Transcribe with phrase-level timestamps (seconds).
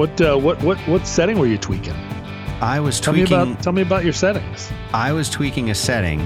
[0.00, 1.92] What uh, what what what setting were you tweaking?
[2.62, 3.36] I was Tell tweaking.
[3.36, 4.70] me about tell me about your settings.
[4.94, 6.20] I was tweaking a setting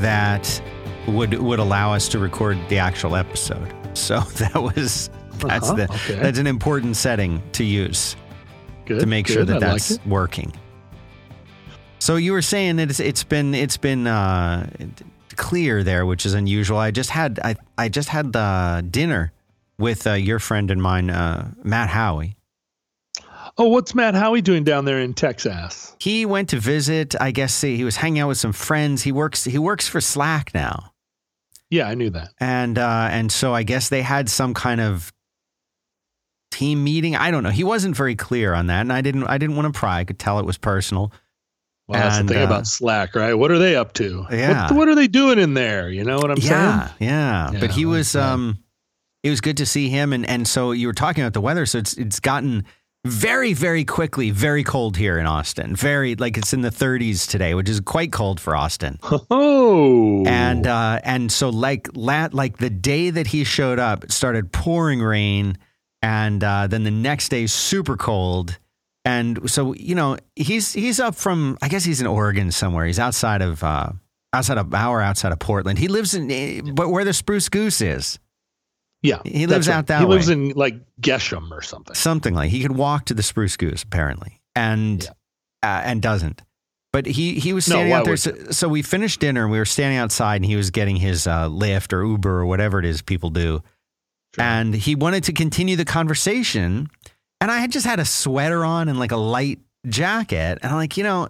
[0.00, 0.62] that
[1.06, 3.74] would would allow us to record the actual episode.
[3.94, 5.10] So that was
[5.40, 6.14] that's Uh-huh, the okay.
[6.22, 8.16] that's an important setting to use
[8.86, 10.06] Good to make sure that I that's it.
[10.06, 10.52] working.
[11.98, 14.70] So you were saying that it's it's been it's been uh,
[15.36, 16.78] clear there, which is unusual.
[16.78, 19.32] I just had I I just had uh, dinner
[19.78, 22.36] with uh, your friend and mine, uh, Matt Haughey.
[23.58, 25.94] Oh, what's Matt Haughey doing down there in Texas?
[26.00, 27.14] He went to visit.
[27.20, 29.02] I guess see, he was hanging out with some friends.
[29.02, 30.92] He works he works for Slack now.
[31.68, 32.30] Yeah, I knew that.
[32.40, 35.12] and uh, and so I guess they had some kind of
[36.50, 37.16] team meeting.
[37.16, 37.50] I don't know.
[37.50, 39.24] He wasn't very clear on that, and I didn't.
[39.24, 40.00] I didn't want to pry.
[40.00, 41.12] I could tell it was personal.
[41.86, 43.34] Well, that's And, the thing uh, about Slack, right?
[43.34, 44.24] What are they up to?
[44.30, 44.68] Yeah.
[44.68, 45.90] What, what are they doing in there?
[45.90, 46.96] You know what I'm yeah, saying?
[47.00, 48.14] yeah, Yeah, But he was.
[48.14, 48.58] uh, Um,
[49.24, 51.66] it was good to see him, and and so you were talking about the weather.
[51.66, 52.64] So it's it's gotten
[53.04, 55.74] very very quickly very cold here in Austin.
[55.74, 58.98] Very like it's in the 30s today, which is quite cold for Austin.
[59.30, 64.12] Oh, and uh, and so like lat like the day that he showed up, it
[64.12, 65.56] started pouring rain,
[66.02, 68.58] and uh, then the next day super cold,
[69.04, 72.86] and so you know he's he's up from I guess he's in Oregon somewhere.
[72.86, 73.92] He's outside of uh,
[74.32, 75.78] outside of hour outside of Portland.
[75.78, 78.18] He lives in eh, but where the Spruce Goose is,
[79.02, 79.76] yeah, he lives right.
[79.76, 81.94] out that He lives in like Geshem or something.
[81.94, 85.10] something like he could walk to the Spruce Goose apparently, and Yeah.
[85.62, 86.42] uh, and doesn't.
[86.92, 88.16] But he he was No, standing why out there.
[88.16, 91.26] So, so we finished dinner and we were standing outside, and he was getting his
[91.26, 93.62] uh, Lyft or Uber or whatever it is people do,
[94.34, 94.44] Sure.
[94.44, 96.88] and he wanted to continue the conversation.
[97.40, 100.76] And I had just had a sweater on and like a light jacket, and I'm
[100.76, 101.28] like, you know,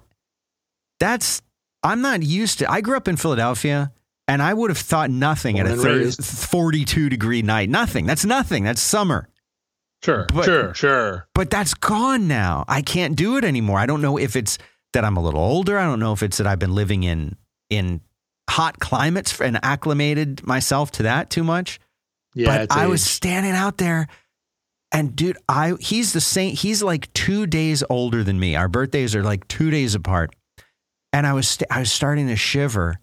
[0.98, 1.42] that's
[1.82, 2.70] I'm not used to.
[2.70, 3.92] I grew up in Philadelphia.
[4.30, 6.24] And I would have thought nothing Born at a thir- raised.
[6.24, 7.68] 42 degree night.
[7.68, 8.06] Nothing.
[8.06, 8.62] That's nothing.
[8.64, 9.28] That's summer.
[10.04, 11.28] Sure, But- sure, sure.
[11.34, 12.64] but that's gone now.
[12.68, 13.78] I can't do it anymore.
[13.78, 14.56] I don't know if it's
[14.92, 15.78] that I'm a little older.
[15.78, 17.36] I don't know if it's that I've been living in
[17.68, 18.00] in
[18.48, 21.78] hot climates and acclimated myself to that too much.
[22.34, 24.06] Yeah, but I was standing out there
[24.92, 28.56] and dude, I he's the same he's like 2 days older than me.
[28.56, 30.34] Our birthdays are like 2 days apart.
[31.12, 32.98] And I was st- I was starting to shiver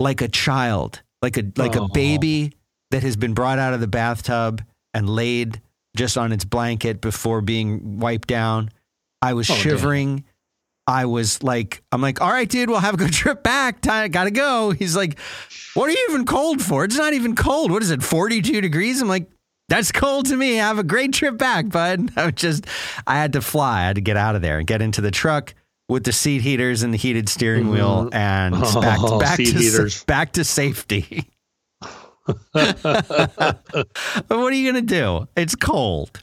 [0.00, 1.88] like a child, like a like a oh.
[1.88, 2.52] baby
[2.90, 4.62] that has been brought out of the bathtub
[4.92, 5.60] and laid
[5.96, 8.70] just on its blanket before being wiped down.
[9.22, 9.62] I was Oh, damn.
[9.62, 10.24] shivering.
[10.86, 13.80] I was like, I'm like, all right, dude, we'll have a good trip back.
[13.80, 14.70] Time, gotta go.
[14.70, 15.18] He's like,
[15.74, 16.84] what are you even cold for?
[16.84, 17.70] It's not even cold.
[17.70, 19.00] What is it, 42 degrees?
[19.00, 19.28] I'm like,
[19.68, 20.56] that's cold to me.
[20.56, 22.10] Have a great trip back, bud.
[22.16, 22.66] I was just,
[23.06, 23.80] I had to fly.
[23.80, 25.54] I had to get out of there and get into the truck
[25.94, 29.58] with the seat heaters and the heated steering wheel and Oh, back, back, seat to,
[29.58, 30.04] heaters.
[30.06, 31.26] back to safety.
[32.52, 33.58] but
[34.28, 35.28] what are you going to do?
[35.36, 36.20] It's cold.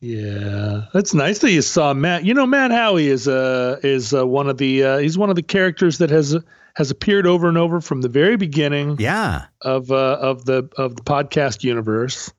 [0.00, 2.24] Yeah, that's nice that you saw Matt.
[2.24, 5.36] You know, Matt Haughey is uh is uh, one of the uh, he's one of
[5.36, 6.36] the characters that has
[6.74, 9.46] has appeared over and over from the very beginning Yeah.
[9.60, 12.32] of uh, of the of the podcast universe,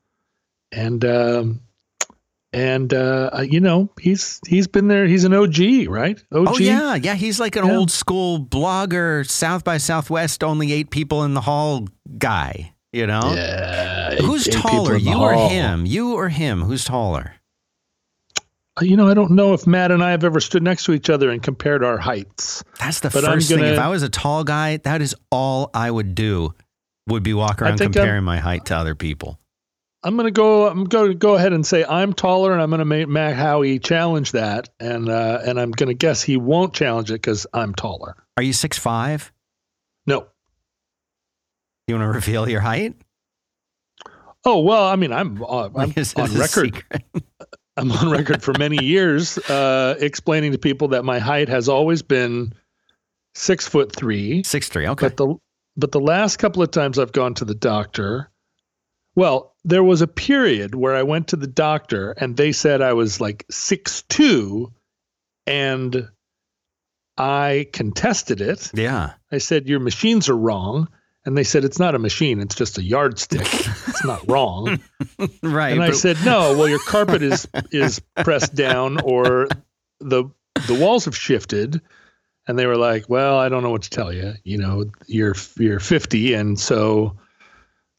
[0.72, 1.60] and um,
[2.54, 5.06] and uh, you know he's he's been there.
[5.06, 6.22] He's an OG, right?
[6.32, 6.46] OG.
[6.48, 7.14] Oh yeah, yeah.
[7.14, 7.76] He's like an Yeah.
[7.76, 11.86] old school blogger, South by Southwest, only eight people in the hall
[12.18, 12.72] guy.
[12.92, 14.14] You know, Yeah.
[14.20, 15.48] who's eight taller, you or hall.
[15.48, 15.84] him?
[15.84, 16.62] You or him?
[16.62, 17.32] Who's taller?
[18.80, 21.08] You know, I don't know if Matt and I have ever stood next to each
[21.08, 22.64] other and compared our heights.
[22.80, 23.64] That's the But I'm 1st thing.
[23.64, 26.54] If I was a tall guy, that is all I would do.
[27.08, 29.38] Would be walk around comparing my height to other people.
[30.04, 30.68] I'm gonna go.
[30.68, 33.82] I'm going to go ahead and say I'm taller, and I'm gonna make Matt Haughey
[33.82, 38.14] challenge that, and uh, and I'm gonna guess he won't challenge it because I'm taller.
[38.36, 39.32] Are you six five?
[40.06, 40.26] No.
[41.88, 42.94] You want to reveal your height?
[44.44, 46.84] Oh well, I mean, I'm uh, I'm on record.
[47.76, 52.02] I'm on record for many years uh, explaining to people that my height has always
[52.02, 52.52] been
[53.34, 54.42] six foot three.
[54.44, 54.86] Six three.
[54.86, 55.06] Okay.
[55.06, 55.34] But the
[55.76, 58.30] but the last couple of times I've gone to the doctor,
[59.16, 62.92] well, there was a period where I went to the doctor and they said I
[62.92, 64.72] was like six two,
[65.46, 66.08] and
[67.16, 68.70] I contested it.
[68.74, 69.12] yeah.
[69.30, 70.88] I said your machines are wrong,
[71.24, 73.40] and they said it's not a machine; it's just a yardstick.
[73.42, 74.80] it's not wrong.
[75.42, 75.72] Right.
[75.72, 79.48] And I but- said, no, well, your carpet is is pressed down or
[80.00, 80.24] the
[80.66, 81.80] the walls have shifted.
[82.46, 84.34] And they were like, well, I don't know what to tell you.
[84.44, 87.16] You know, you're you're 50, and so,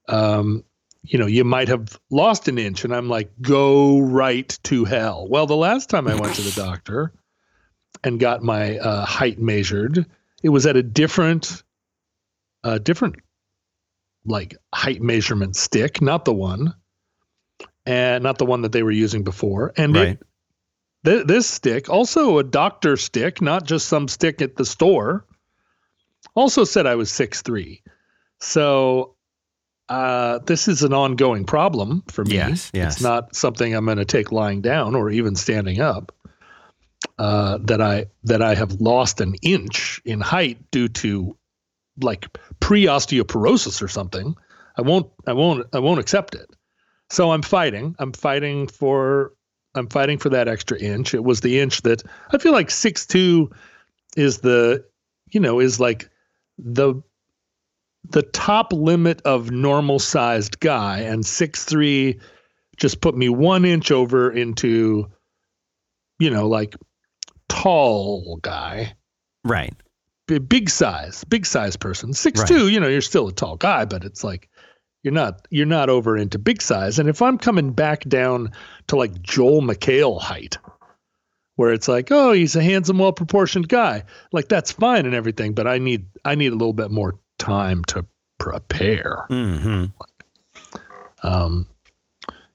[0.07, 0.63] um,
[1.07, 2.83] you know, you might have lost an inch.
[2.83, 5.27] And I'm like, go right to hell.
[5.29, 7.13] Well, the last time I went to the doctor
[8.03, 10.05] and got my uh, height measured,
[10.43, 11.63] it was at a different,
[12.63, 13.15] uh, different,
[14.25, 16.73] like height measurement stick, not the one
[17.85, 19.73] and not the one that they were using before.
[19.77, 20.07] And Right.
[20.09, 20.23] it,
[21.05, 25.25] th- this stick, also a doctor stick, not just some stick at the store,
[26.33, 27.83] also said I was six three.
[28.39, 29.14] So
[29.89, 32.35] uh, this is an ongoing problem for me.
[32.35, 32.93] Yes, yes.
[32.93, 36.11] It's not something I'm going to take lying down or even standing up.
[37.19, 41.37] Uh, that I that I have lost an inch in height due to
[42.01, 42.27] like
[42.59, 44.35] pre osteoporosis or something.
[44.77, 46.49] I won't I won't I won't accept it.
[47.09, 47.95] So I'm fighting.
[47.99, 49.33] I'm fighting for
[49.75, 51.13] I'm fighting for that extra inch.
[51.13, 52.01] It was the inch that
[52.31, 53.51] I feel like six two
[54.17, 54.83] is the
[55.31, 56.09] you know is like
[56.57, 56.95] the
[58.11, 62.19] the top limit of normal sized guy and six three
[62.77, 65.09] just put me one inch over into
[66.19, 66.75] you know like
[67.49, 68.93] tall guy
[69.43, 69.73] Right.
[70.27, 72.13] b- big size, big size person.
[72.13, 74.49] Six two, you know, you're still a tall guy, but it's like
[75.03, 76.97] you're not you're not over into big size.
[76.97, 78.51] And if I'm coming back down
[78.87, 80.57] to like Joel McHale height,
[81.57, 85.53] where it's like, oh, he's a handsome, well proportioned guy, like that's fine and everything,
[85.53, 88.05] but I need I need a little bit more time to
[88.37, 89.25] prepare.
[89.29, 89.85] hmm
[91.23, 91.67] Um,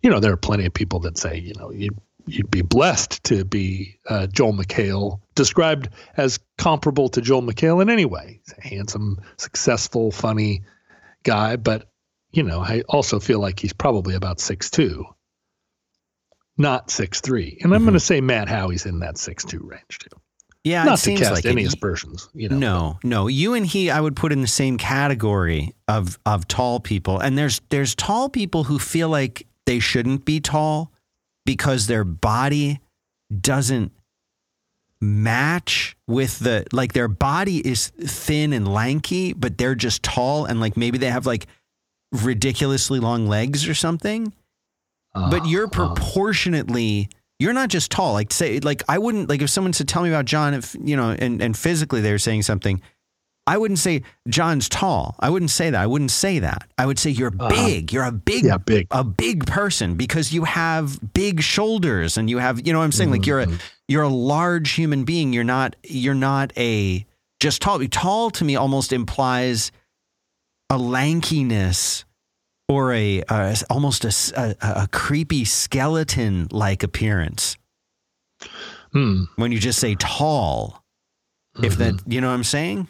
[0.03, 3.23] you know, there are plenty of people that say, you know, you'd, you'd be blessed
[3.25, 8.41] to be uh, Joel McHale, described as comparable to Joel McHale in any way.
[8.45, 10.63] He's a handsome, successful, funny
[11.23, 11.91] guy, but
[12.33, 15.05] you know, I also feel like he's probably about six two,
[16.57, 17.59] not six three.
[17.63, 17.87] And I'm Mhm.
[17.87, 20.20] going to say Matt Haughey's in that six two range too.
[20.65, 21.69] Yeah, not it to seems cast like any it.
[21.69, 22.59] aspersions, you know.
[22.59, 23.27] No, no.
[23.29, 27.19] You and he, I would put in the same category of of tall people.
[27.19, 30.93] And there's there's tall people who feel like they shouldn't be tall
[31.47, 32.81] because their body
[33.41, 33.93] doesn't
[35.01, 40.61] match with the like their body is thin and lanky, but they're just tall and
[40.61, 41.47] like maybe they have like
[42.13, 44.33] ridiculously long legs or something.
[45.15, 47.09] but you're Uh, uh, proportionately
[47.41, 48.13] you're not just tall.
[48.13, 50.97] Like say like i wouldn't like if someone said tell me about john if you
[50.97, 52.81] know and, and physically they were saying something
[53.47, 55.17] i wouldn't say john's tall.
[55.19, 55.81] I wouldn't say that.
[55.81, 56.69] I wouldn't say that.
[56.79, 57.49] I would say you're Uh-huh.
[57.49, 57.93] big.
[57.93, 58.87] You're a big yeah, big.
[58.93, 62.93] a big person because you have big shoulders and you have you know what i'm
[62.93, 63.11] saying?
[63.11, 63.59] Like you're a Mhm.
[63.89, 65.33] you're a large human being.
[65.33, 67.05] You're not you're not a
[67.41, 67.81] just tall.
[67.89, 69.73] Tall to me almost implies
[70.69, 72.05] a lankiness
[72.71, 77.57] or a uh, almost a creepy skeleton like appearance
[78.93, 79.25] Hmm.
[79.37, 80.83] when you just say tall
[81.63, 81.79] if Mhm.
[81.79, 82.89] that you know what i'm saying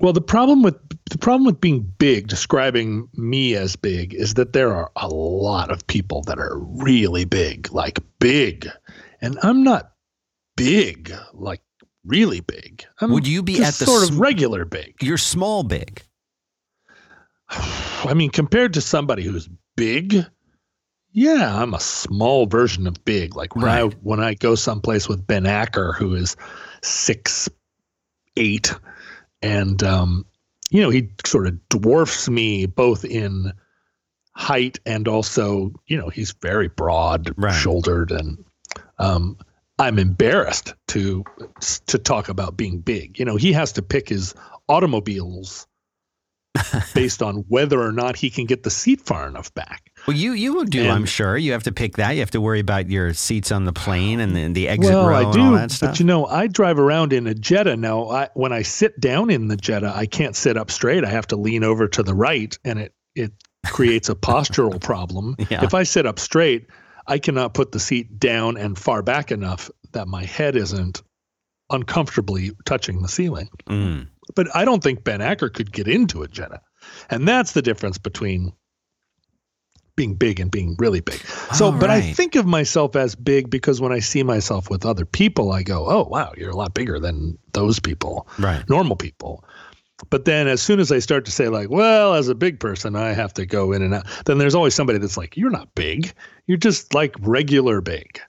[0.00, 0.74] Well, the problem with
[1.10, 5.70] the problem with being big, describing me as big, is that there are a lot
[5.70, 8.68] of people that are really big, like big,
[9.20, 9.92] and I'm not
[10.56, 11.60] big, like
[12.04, 12.84] really big.
[13.00, 14.96] I'm Would you be at the sort sm- of regular big?
[15.00, 16.02] you're small big
[17.48, 20.14] I mean, compared to somebody who's big,
[21.12, 23.36] yeah, I'm a small version of big.
[23.36, 26.36] Like when I when I go someplace with Ben Acker, who is
[26.82, 27.48] six
[28.36, 28.74] eight,
[29.42, 30.26] and um,
[30.70, 33.52] you know he sort of dwarfs me both in
[34.36, 37.54] height and also you know he's very broad Right.
[37.54, 38.44] shouldered and
[38.98, 39.38] um,
[39.78, 41.22] I'm embarrassed to
[41.86, 43.18] to talk about being big.
[43.18, 44.34] You know he has to pick his
[44.68, 45.68] automobiles
[46.94, 49.90] based on whether or not he can get the seat far enough back.
[50.06, 52.30] well you you will do And- i'm sure you have to pick that you have
[52.30, 55.22] to worry about your seats on the plane and the, the exit well, row I
[55.22, 58.08] and do, all that stuff but you know, I drive around in a Jetta now.
[58.08, 61.04] I, when I sit down in the Jetta, I can't sit up straight.
[61.04, 63.32] I have to lean over to the right, and it it
[63.66, 65.36] creates a postural problem.
[65.50, 65.64] Yeah.
[65.64, 66.66] If I sit up straight,
[67.06, 71.02] I cannot put the seat down and far back enough that my head isn't
[71.70, 73.48] uncomfortably touching the ceiling.
[73.66, 74.08] Mm.
[74.34, 76.60] But I don't think Ben Acker could get into a Jetta.
[77.10, 78.52] and that's the difference between
[79.96, 81.20] being big and being really big.
[81.54, 84.84] So, All but I think of myself as big because when I see myself with
[84.84, 88.96] other people, I go, "Oh, wow, you're a lot bigger than those people, right normal
[88.96, 89.44] people."
[90.10, 92.96] But then, as soon as I start to say, like, "Well, as a big person,
[92.96, 95.72] I have to go in and out," then there's always somebody that's like, "You're not
[95.76, 96.12] big.
[96.46, 98.20] You're just like regular big."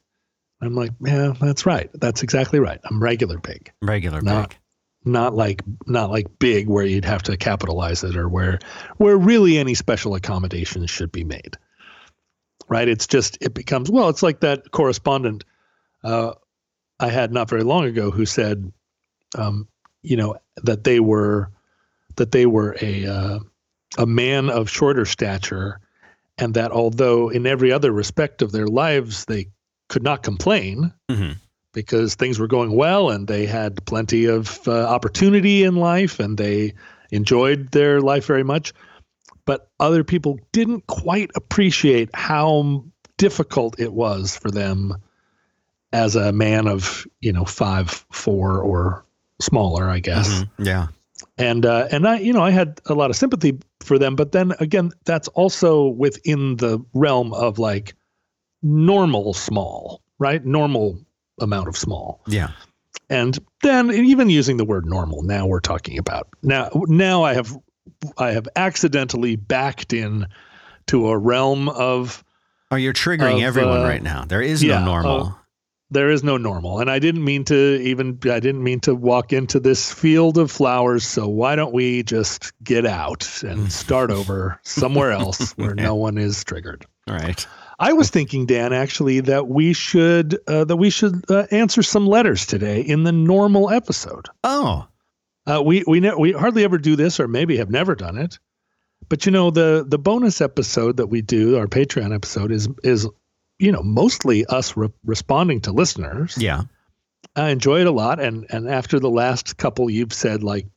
[0.62, 1.90] I'm like, "Yeah, that's right.
[1.96, 2.80] That's exactly right.
[2.86, 4.60] I'm regular big." regular Not- big
[5.06, 8.60] not like not like big where you'd have to capitalize it or where
[8.98, 11.58] where really any special accommodations should be made.
[12.68, 12.88] Right?
[12.88, 15.44] It's just it becomes well it's like that correspondent
[16.04, 16.34] uh,
[17.00, 18.72] i had not very long ago who said
[19.38, 19.68] um,
[20.02, 21.52] you know that they were
[22.16, 23.40] that they were a uh,
[23.98, 25.80] a man of shorter stature
[26.38, 29.48] and that although in every other respect of their lives they
[29.90, 31.32] could not complain hmm
[31.76, 36.38] because things were going well and they had plenty of uh, opportunity in life and
[36.38, 36.74] they
[37.12, 38.74] enjoyed their life very much.
[39.46, 42.86] But other people didn't quite appreciate how
[43.18, 44.96] difficult it was for them
[45.94, 49.06] as a man of you know five four or
[49.40, 50.30] smaller, I guess.
[50.30, 50.64] Mm-hmm.
[50.64, 50.88] Yeah.
[51.38, 54.32] And uh, and I you know I had a lot of sympathy for them, but
[54.32, 57.94] then again, that's also within the realm of like
[58.64, 60.44] normal small, right?
[60.44, 61.06] Normal
[61.40, 62.22] amount of small.
[62.28, 62.50] Yeah.
[63.10, 67.56] And then even using the word normal, now we're talking about now now I have
[68.18, 70.28] I have accidentally backed in
[70.88, 72.24] to a realm of
[72.72, 74.26] Oh, you're triggering Of, everyone uh, right now.
[74.26, 75.22] There is yeah, no normal.
[75.28, 75.32] uh,
[75.92, 79.32] there is no normal and i didn't mean to even i didn't mean to walk
[79.32, 84.60] into this field of flowers so why don't we just get out and start over
[84.64, 87.46] somewhere else where no one is triggered All right.
[87.80, 92.08] I was thinking dan actually that we should uh, that we should uh, answer some
[92.08, 94.88] letters today in the normal episode Oh,
[95.48, 98.40] uh, we we ne- we hardly ever do this or maybe have never done it
[99.10, 103.08] but you know the the bonus episode that we do our patreon episode is is
[103.60, 106.64] you know mostly us re- responding to listeners yeah.
[107.36, 108.20] I enjoy it a lot.
[108.20, 110.68] And and after the last couple, you've said like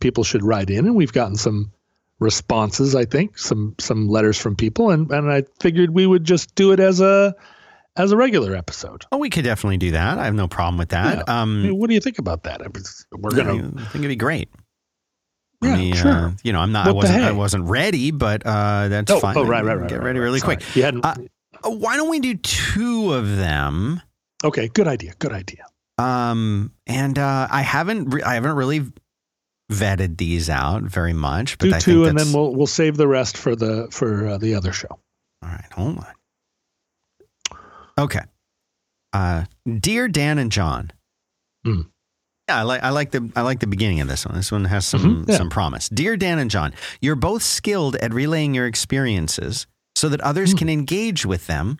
[0.00, 1.72] people should write in, and we've gotten some
[2.20, 2.94] responses.
[2.94, 6.72] I think some some letters from people, and and I figured we would just do
[6.72, 7.34] it as a
[7.96, 9.04] as a regular episode.
[9.12, 10.18] Oh, we could definitely do that.
[10.18, 11.28] I have no problem with that.
[11.28, 12.60] I Um, mean, what do you think about that?
[12.62, 12.66] I
[13.12, 13.52] We're gonna.
[13.76, 14.48] I think it'd be great.
[15.62, 16.10] Yeah, I mean, sure.
[16.10, 16.88] uh, you know, I'm not.
[16.88, 17.24] I What the wasn't.
[17.24, 19.36] I wasn't ready, but uh, that's oh, fine.
[19.38, 19.88] oh, right, right, right.
[19.88, 20.24] Get right, ready right.
[20.24, 20.56] really Sorry.
[20.56, 20.76] quick.
[20.76, 21.04] You hadn't.
[21.04, 21.14] Uh,
[21.64, 24.02] Uh, Why don't we do two of them?
[24.42, 25.14] okay, good idea.
[25.18, 25.64] Good idea.
[25.96, 28.10] Um, and uh, I haven't.
[28.10, 28.82] Re- I haven't really
[29.72, 33.08] vetted these out very much, but Do I two, and then we'll we'll save the
[33.08, 34.88] rest for the for uh, the other show.
[35.42, 37.58] All right, hold on.
[37.98, 38.20] Okay.
[39.12, 39.44] Uh,
[39.80, 40.90] dear Dan and John.
[41.64, 41.82] Hmm.
[42.48, 44.34] Yeah, I like I like the I like the beginning of this one.
[44.34, 45.36] This one has some Mhm, yeah.
[45.38, 45.88] some promise.
[45.88, 49.66] Dear Dan and John, you're both skilled at relaying your experiences
[49.96, 50.58] so that others Hmm.
[50.58, 51.78] can engage with them.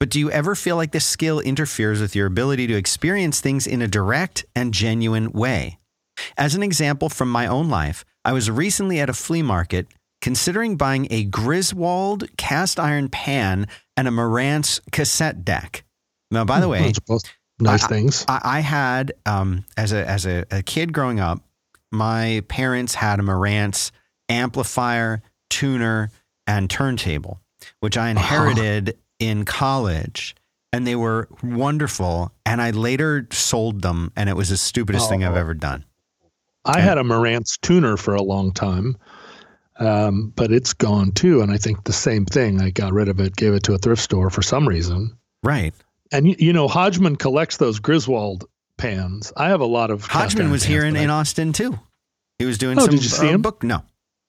[0.00, 3.66] But do you ever feel like this skill interferes with your ability to experience things
[3.66, 5.78] in a direct and genuine way?
[6.36, 9.86] As an example from my own life, I was recently at a flea market
[10.20, 15.84] considering buying a Griswold cast iron pan and a Marantz cassette deck.
[16.30, 17.24] Now, by the way, are both
[17.58, 18.24] nice I- things.
[18.28, 21.40] I, I had um, as a as a, a kid growing up,
[21.90, 23.90] my parents had a Marantz
[24.28, 26.10] amplifier, tuner,
[26.46, 27.40] and turntable,
[27.80, 30.34] which I inherited in college,
[30.72, 32.32] and they were wonderful.
[32.46, 35.40] And I later sold them, and it was the stupidest thing I've Oh.
[35.40, 35.84] ever done.
[36.64, 38.96] I had a Marantz tuner for a long time,
[39.78, 41.40] um, but it's gone too.
[41.40, 42.60] And I think the same thing.
[42.60, 45.16] I got rid of it, gave it to a thrift store for some reason.
[45.42, 45.74] Right.
[46.12, 48.44] And you, you know, Hodgman collects those Griswold
[48.76, 49.32] pans.
[49.36, 50.04] I have a lot of.
[50.04, 51.78] Hodgman was here in, in Austin too.
[52.38, 53.42] He was doing Oh, some did you see uh, him?
[53.42, 53.62] book.
[53.62, 53.82] No,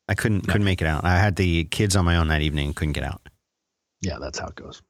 [0.07, 1.03] I couldn't couldn't make it out.
[1.03, 3.27] I had the kids on my own that evening, couldn't get out.
[4.01, 4.81] yeah, that's how it goes.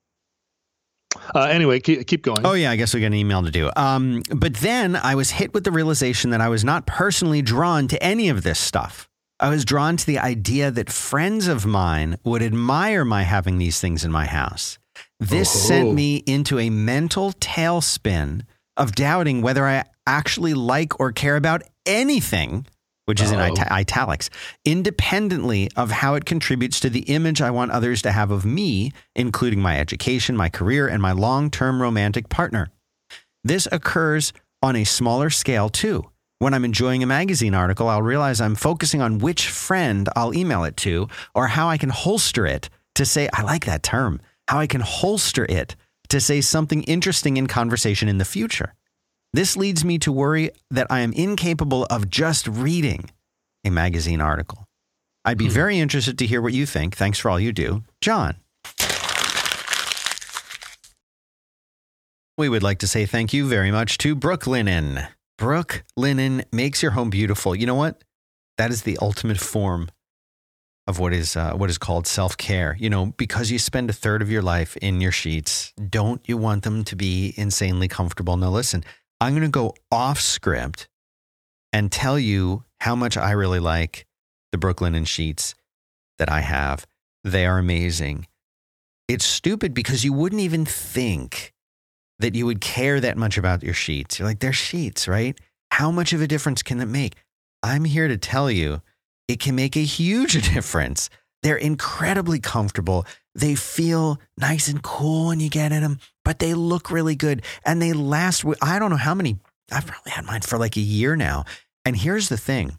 [1.36, 2.46] Uh, anyway, keep, keep going.
[2.46, 3.70] Oh yeah, I guess we got an email to do.
[3.75, 7.88] Um, but then I was hit with the realization that I was not personally drawn
[7.89, 9.10] to any of this stuff.
[9.39, 13.79] I was drawn to the idea that friends of mine would admire my having these
[13.79, 14.77] things in my house.
[15.20, 15.67] This Oh.
[15.67, 18.41] sent me into a mental tailspin
[18.77, 22.65] of doubting whether I actually like or care about anything,
[23.05, 23.51] which is in Uh-oh.
[23.51, 24.29] ita- italics,
[24.65, 28.91] independently of how it contributes to the image I want others to have of me,
[29.15, 32.69] including my education, my career, and my long term romantic partner.
[33.43, 34.31] This occurs
[34.62, 36.10] on a smaller scale too.
[36.39, 40.63] When I'm enjoying a magazine article, I'll realize I'm focusing on which friend I'll email
[40.63, 44.60] it to or how I can holster it to say, I like that term, how
[44.60, 45.75] I can holster it
[46.10, 48.74] to say something interesting in conversation in the future.
[49.33, 53.09] This leads me to worry that I am incapable of just reading
[53.65, 54.67] a magazine article.
[55.25, 55.53] I'd be Hmm.
[55.53, 56.95] very interested to hear what you think.
[56.95, 57.83] Thanks for all you do.
[58.01, 58.35] John.
[62.37, 65.07] We would like to say thank you very much to Brooklinen.
[65.39, 67.55] Brooklinen makes your home beautiful.
[67.55, 68.03] You know what?
[68.57, 69.89] That is the ultimate form
[70.87, 72.75] of what is uh, what is called self care.
[72.79, 76.37] You know, because you spend a third of your life in your sheets, don't you
[76.37, 78.35] want them to be insanely comfortable?
[78.35, 78.83] Now, listen,
[79.20, 80.88] I'm going to go off script
[81.72, 84.05] and tell you how much I really like
[84.51, 85.55] the Brooklinen sheets
[86.20, 86.86] that I have.
[87.24, 88.27] They are amazing.
[89.08, 91.53] It's stupid because you wouldn't even think
[92.20, 94.20] that you would care that much about your sheets.
[94.20, 95.38] You're like, they're sheets, right?
[95.72, 97.15] How much of a difference can it make?
[97.63, 98.82] I'm here to tell you
[99.27, 101.10] it can make a huge difference.
[101.41, 103.05] They're incredibly comfortable.
[103.36, 107.44] They feel nice and cool when you get in them, but they look really good
[107.65, 108.46] and they last.
[108.62, 109.38] I don't know how many,
[109.72, 111.46] I've probably had mine for like a year now.
[111.86, 112.77] And here's the thing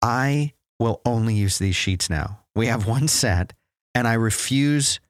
[0.00, 2.40] I will only use these sheets now.
[2.54, 3.52] We have one set
[3.94, 5.00] and I refuse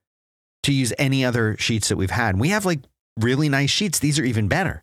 [0.64, 2.38] to use any other sheets that we've had.
[2.38, 2.80] We have like
[3.18, 3.98] really nice sheets.
[3.98, 4.82] These are even better.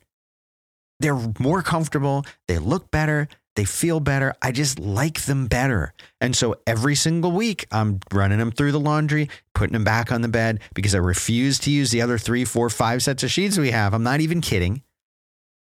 [0.99, 2.25] They're more comfortable.
[2.47, 3.29] They look better.
[3.59, 4.33] They feel better.
[4.41, 5.93] I just like them better.
[6.21, 10.21] And so every single week, I'm running them through the laundry, putting them back on
[10.21, 13.57] the bed because I refuse to use the other three, four, five sets of sheets
[13.57, 13.93] we have.
[13.93, 14.81] I'm not even kidding.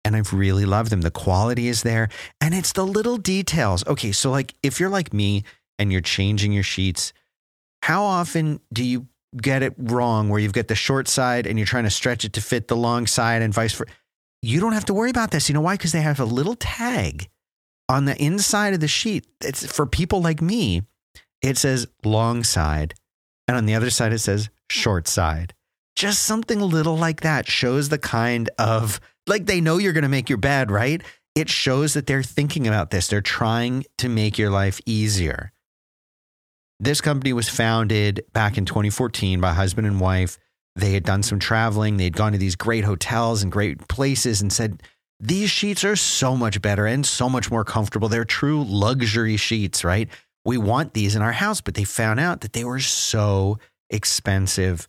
[0.05, 1.03] And I've really loved them.
[1.03, 2.09] The quality is there
[2.41, 3.87] and it's the little details.
[3.87, 4.11] Okay.
[4.11, 5.45] So, like, if you're like me
[5.79, 7.13] and you're changing your sheets,
[7.83, 11.67] how often do you get it wrong where you've got the short side and you're
[11.67, 13.93] trying to stretch it to fit the long side and vice versa?
[14.43, 15.49] You don't have to worry about this.
[15.49, 15.75] You know why?
[15.75, 17.29] Because they have a little tag
[17.89, 20.83] on the inside of the sheet, it's for people like me,
[21.43, 22.95] it says long side.
[23.49, 25.55] And on the other side, it says short side.
[25.95, 30.09] Just something little like that shows the kind of, like they know you're going to
[30.09, 31.03] make your bed, right?
[31.35, 33.09] It shows that they're thinking about this.
[33.09, 35.53] They're trying to make your life easier.
[36.81, 40.39] This company was founded back in 2014 by husband and wife.
[40.75, 41.97] They had done some traveling.
[41.97, 44.83] They'd gone to these great hotels and great places and said,
[45.19, 48.09] these sheets are so much better and so much more comfortable.
[48.09, 50.09] They're true luxury sheets, right?
[50.45, 53.59] We want these in our house, but they found out that they were so
[53.91, 54.89] expensive.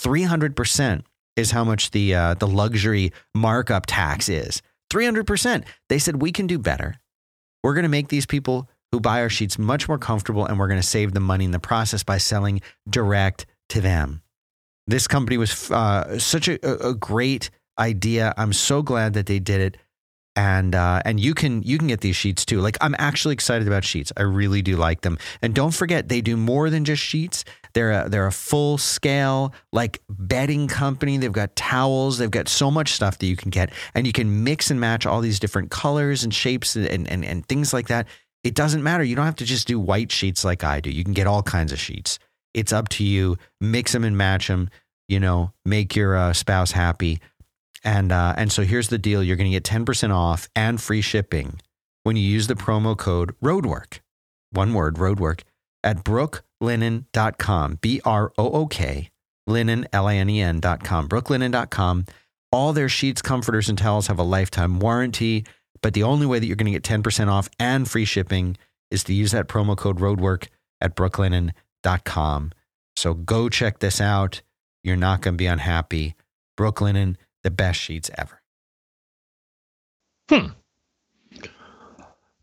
[0.00, 1.02] 300%
[1.36, 4.62] is how much the uh, the luxury markup tax is.
[4.92, 5.64] 300%.
[5.88, 6.96] They said we can do better.
[7.62, 10.68] We're going to make these people who buy our sheets much more comfortable and we're
[10.68, 14.22] going to save them money in the process by selling direct to them.
[14.86, 18.34] This company was uh, such a, a great idea.
[18.36, 19.76] I'm so glad that they did it.
[20.36, 22.60] And uh, and you can you can get these sheets too.
[22.60, 24.12] Like I'm actually excited about sheets.
[24.16, 25.18] I really do like them.
[25.42, 27.44] And don't forget, they do more than just sheets.
[27.74, 31.18] They're a, they're a full scale like bedding company.
[31.18, 32.18] They've got towels.
[32.18, 35.04] They've got so much stuff that you can get, and you can mix and match
[35.04, 38.06] all these different colors and shapes and and, and things like that.
[38.44, 39.04] It doesn't matter.
[39.04, 40.90] You don't have to just do white sheets like I do.
[40.90, 42.18] You can get all kinds of sheets.
[42.54, 43.36] It's up to you.
[43.60, 44.70] Mix them and match them.
[45.08, 47.20] You know, make your uh, spouse happy.
[47.82, 51.00] And uh, and so here's the deal: you're going to get 10% off and free
[51.00, 51.60] shipping
[52.02, 54.00] when you use the promo code Roadwork.
[54.50, 55.42] One word, Roadwork
[55.82, 57.78] at brooklinen.com.
[57.80, 59.10] B R O O K
[59.46, 61.08] linen L I N E N.com.
[61.08, 62.06] brooklinen.com.
[62.52, 65.44] All their sheets, comforters, and towels have a lifetime warranty,
[65.82, 68.56] but the only way that you're going to get 10% off and free shipping
[68.90, 70.48] is to use that promo code Roadwork
[70.80, 72.52] at brooklinen.com.
[72.96, 74.42] So go check this out.
[74.82, 76.16] You're not going to be unhappy.
[76.58, 78.40] Brooklinen the best sheets ever.
[80.30, 80.46] Hmm.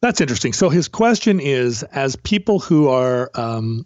[0.02, 0.54] That's interesting.
[0.54, 3.86] So his question is: as people who are um,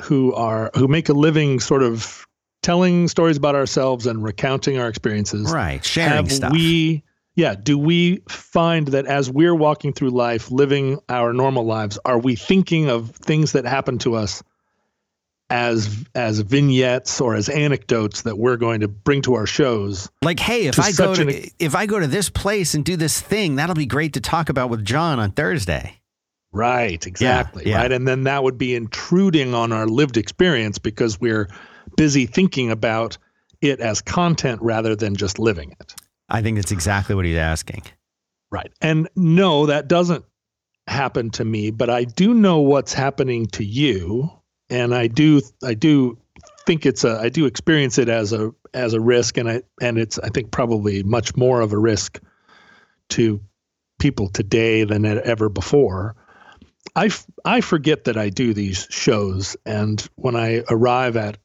[0.00, 2.26] who are who make a living, sort of
[2.62, 5.84] telling stories about ourselves and recounting our experiences, right?
[5.84, 6.52] Sharing have stuff.
[6.52, 7.54] We yeah.
[7.54, 12.34] Do we find that as we're walking through life, living our normal lives, are we
[12.34, 14.42] thinking of things that happen to us
[15.52, 20.10] as as vignettes or as anecdotes that we're going to bring to our shows.
[20.22, 22.96] Like, hey, if I go to an, if I go to this place and do
[22.96, 26.00] this thing, that'll be great to talk about with John on Thursday.
[26.52, 27.64] Right, exactly.
[27.64, 27.82] Yeah, yeah.
[27.82, 27.92] Right.
[27.92, 31.48] And then that would be intruding on our lived experience because we're
[31.98, 33.18] busy thinking about
[33.60, 35.94] it as content rather than just living it.
[36.30, 37.82] I think that's exactly what he's asking.
[38.50, 38.72] Right.
[38.80, 40.24] And no, that doesn't
[40.86, 44.30] happen to me, but I do know what's happening to you
[44.72, 46.18] and I do I do
[46.64, 49.98] think it's a I do experience it as a as a risk, and I and
[49.98, 52.18] it's I think probably much more of a risk
[53.10, 53.40] to
[53.98, 56.16] people today than ever before.
[56.96, 57.10] I,
[57.44, 61.36] I forget that I do these shows, and when I arrive at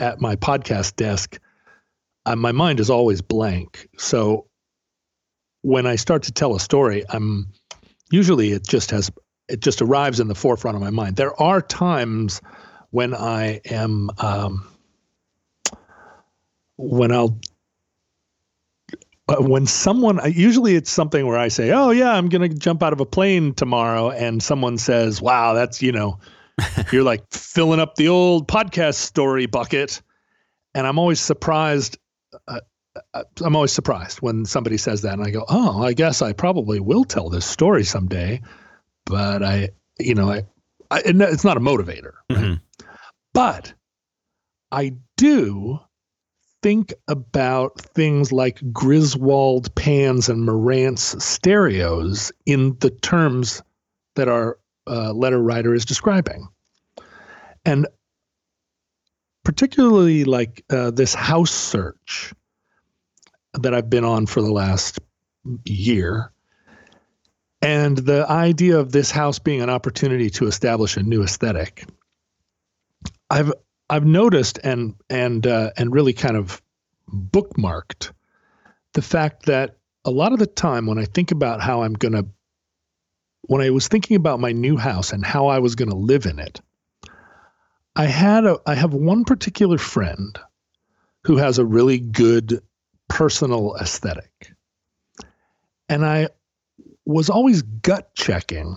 [0.00, 1.38] at my podcast desk,
[2.26, 3.88] uh, my mind is always blank.
[3.96, 4.48] So
[5.62, 7.52] when I start to tell a story, I'm
[8.10, 9.12] usually it just has
[9.48, 11.14] it just arrives in the forefront of my mind.
[11.14, 12.40] There are times
[12.92, 14.68] when I am um,
[16.76, 17.40] when I'll
[19.28, 22.82] uh, when someone usually it's something where I say, "Oh yeah, I'm going to jump
[22.82, 26.20] out of a plane tomorrow," and someone says, "Wow, that's you know."
[26.92, 30.02] you're like filling up the old podcast story bucket
[30.74, 31.96] and i'm always surprised
[32.46, 32.60] uh,
[33.14, 36.30] uh i'm always surprised when somebody says that and i go oh i guess i
[36.34, 38.38] probably will tell this story someday
[39.06, 40.44] but i you know i,
[40.92, 42.38] I it's not a motivator right?
[42.38, 42.84] mm-hmm.
[43.32, 43.72] But
[44.70, 45.80] I do
[46.62, 53.62] think about things like Griswold pans and Marantz stereos in the terms
[54.14, 56.48] that our uh, letter writer is describing.
[57.64, 57.86] And
[59.44, 62.32] particularly like uh, this house search
[63.54, 65.00] that I've been on for the last
[65.64, 66.32] year.
[67.62, 71.86] And the idea of this house being an opportunity to establish a new aesthetic
[73.32, 73.52] I've
[73.88, 76.60] I've noticed and and uh, and really kind of
[77.10, 78.12] bookmarked
[78.92, 82.12] the fact that a lot of the time when I think about how I'm going
[82.12, 82.26] to
[83.42, 86.26] when I was thinking about my new house and how I was going to live
[86.26, 86.60] in it,
[87.96, 90.38] I had a I have one particular friend
[91.24, 92.62] who has a really good
[93.08, 94.52] personal aesthetic.
[95.88, 96.28] And I
[97.04, 98.76] was always gut checking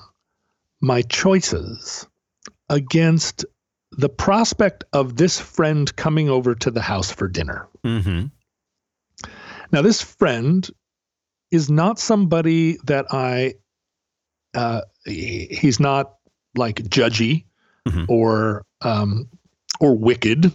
[0.81, 2.07] my choices
[2.69, 3.45] against
[3.91, 7.67] the prospect of this friend coming over to the house for dinner.
[7.83, 8.25] Mm-hmm.
[9.71, 10.67] Now, this friend
[11.51, 13.55] is not somebody that I,
[14.53, 16.15] uh, he's not
[16.55, 17.45] like judgy
[17.87, 18.05] Mhm.
[18.09, 19.29] or, um,
[19.79, 20.51] or wicked.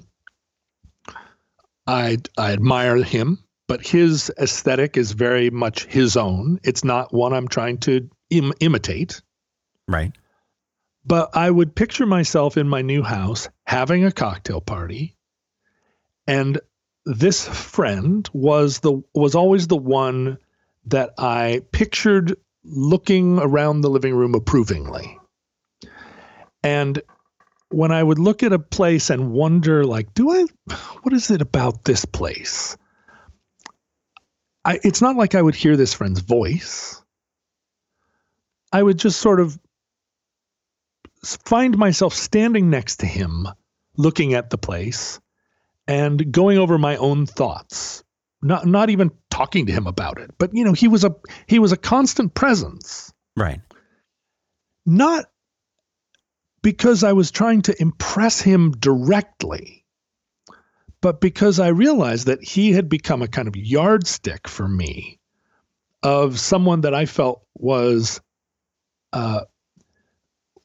[1.87, 3.39] I, I admire him,
[3.71, 6.59] but his aesthetic is very much his own.
[6.65, 9.23] It's not one I'm trying to Im- imitate.
[9.87, 10.11] Right.
[11.07, 15.15] But I would picture myself in my new house having a cocktail party,
[16.27, 16.61] and
[17.07, 20.39] this friend was the was always the one
[20.87, 25.17] that I pictured looking around the living room approvingly.
[26.65, 27.01] And
[27.69, 31.41] when I would look at a place and wonder, like, do I, what is it
[31.41, 32.77] about this place?
[34.65, 37.03] I, it's not like I would hear this friend's voice.
[38.73, 39.59] I would just sort of
[41.25, 43.49] find myself standing next to him,
[43.97, 45.21] looking at the place
[45.87, 48.05] and going over my own thoughts.
[48.43, 51.15] Not not even talking to him about it, but you know, he was a
[51.47, 53.13] he was a constant presence.
[53.37, 53.61] Right.
[54.87, 55.27] Not
[56.63, 59.80] because I was trying to impress him directly,
[61.03, 65.19] but because I realized that he had become a kind of yardstick for me
[66.03, 68.21] of someone that I felt was
[69.13, 69.41] uh,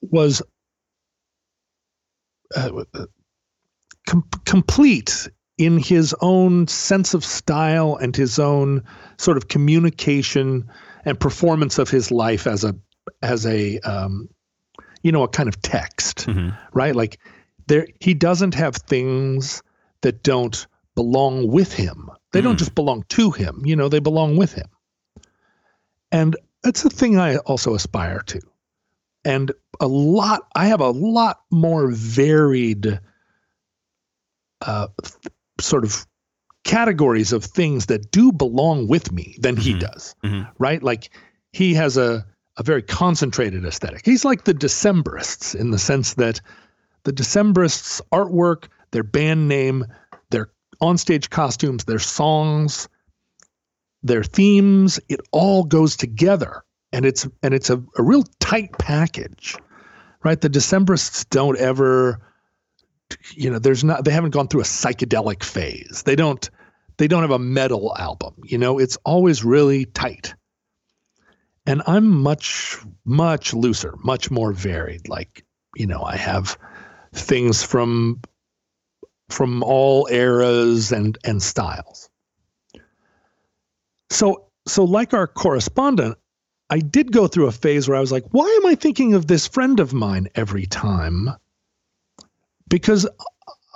[0.02, 0.42] was
[2.56, 2.70] uh,
[4.08, 8.84] com- complete in his own sense of style and his own
[9.18, 10.70] sort of communication
[11.06, 12.76] and performance of his life as a
[13.22, 14.28] as a um,
[15.02, 16.58] you know a kind of text Mhm.
[16.74, 17.20] right like
[17.68, 19.64] there he doesn't have things
[20.06, 22.60] that don't belong with him they don't Mm.
[22.60, 24.68] just belong to him you know they belong with him
[26.12, 28.40] and that's the thing i also aspire to
[29.26, 33.00] and a lot i have a lot more varied
[34.62, 36.06] uh, th- sort of
[36.64, 39.80] categories of things that do belong with me than he Mhm.
[39.80, 40.48] does Mhm.
[40.60, 41.10] right like
[41.52, 42.26] he has a
[42.58, 46.40] a very concentrated aesthetic he's like the decemberists in the sense that
[47.04, 49.86] the decemberists artwork their band name
[50.32, 50.50] their
[50.82, 52.88] onstage costumes their songs
[54.06, 56.64] their themes it all goes together.
[56.94, 59.58] And it's and it's a, a real tight package
[60.24, 60.40] right?
[60.40, 62.20] The decemberists don't ever
[63.34, 66.04] you know there's not they haven't gone through a psychedelic phase.
[66.06, 66.50] They don't
[66.98, 68.78] they don't have a metal album you know?
[68.80, 70.36] It's always really tight.
[71.66, 75.10] And i'm much much looser much more varied.
[75.10, 75.44] Like
[75.76, 76.58] you know i have
[77.12, 78.22] things from
[79.30, 82.10] from all eras and and styles.
[84.10, 86.18] So so like our correspondent
[86.70, 89.28] i did go through a phase where i was like why am i thinking of
[89.28, 91.30] this friend of mine every time?
[92.68, 93.08] Because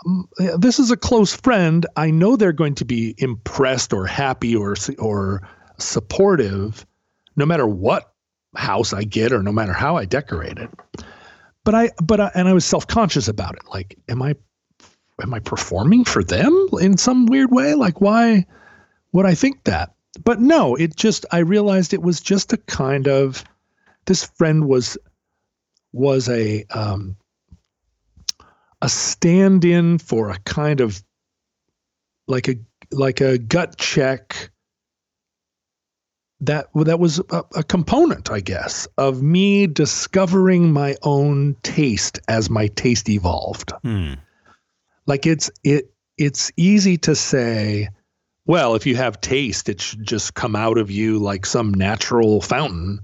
[0.06, 1.86] um, this is a close friend.
[1.96, 6.86] I know they're going to be impressed or happy or or supportive
[7.36, 8.14] no matter what
[8.56, 10.70] house i get or no matter how i decorate it.
[11.64, 13.62] But i but I, and i was self-conscious about it.
[13.72, 14.36] Like am i
[15.22, 17.74] am i performing for them in some weird way?
[17.74, 18.46] Like why
[19.12, 19.94] would i think that?
[20.24, 23.44] But no it just i realized it was just a kind of
[24.06, 24.98] this friend was
[25.94, 27.16] was a um
[28.82, 31.02] a stand-in for a kind of
[32.28, 32.56] like a
[32.92, 34.52] like a gut check
[36.42, 42.50] that that was a, a component i guess of me discovering my own taste as
[42.50, 43.72] my taste evolved.
[43.84, 44.14] Hmm.
[45.10, 47.90] Like it's it it's easy to say
[48.46, 52.42] well if you have taste it should just come out of you like some natural
[52.42, 53.00] fountain.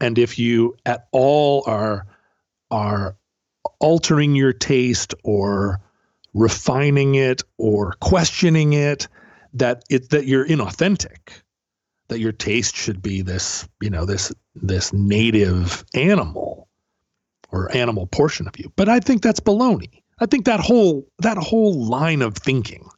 [0.00, 2.06] And if you at all are
[2.70, 3.16] are
[3.80, 5.80] altering your taste or
[6.32, 9.08] refining it or questioning it
[9.52, 11.42] that it that you're inauthentic
[12.08, 16.68] that your taste should be this you know this this native animal
[17.50, 18.72] or animal portion of you.
[18.76, 22.88] But i think that's baloney i think that whole that whole line of thinking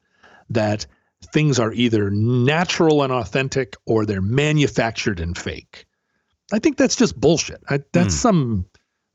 [0.50, 0.86] that
[1.32, 5.86] things are either natural and authentic or they're manufactured and fake
[6.52, 8.20] i think that's just bullshit I, that's Hmm.
[8.20, 8.66] some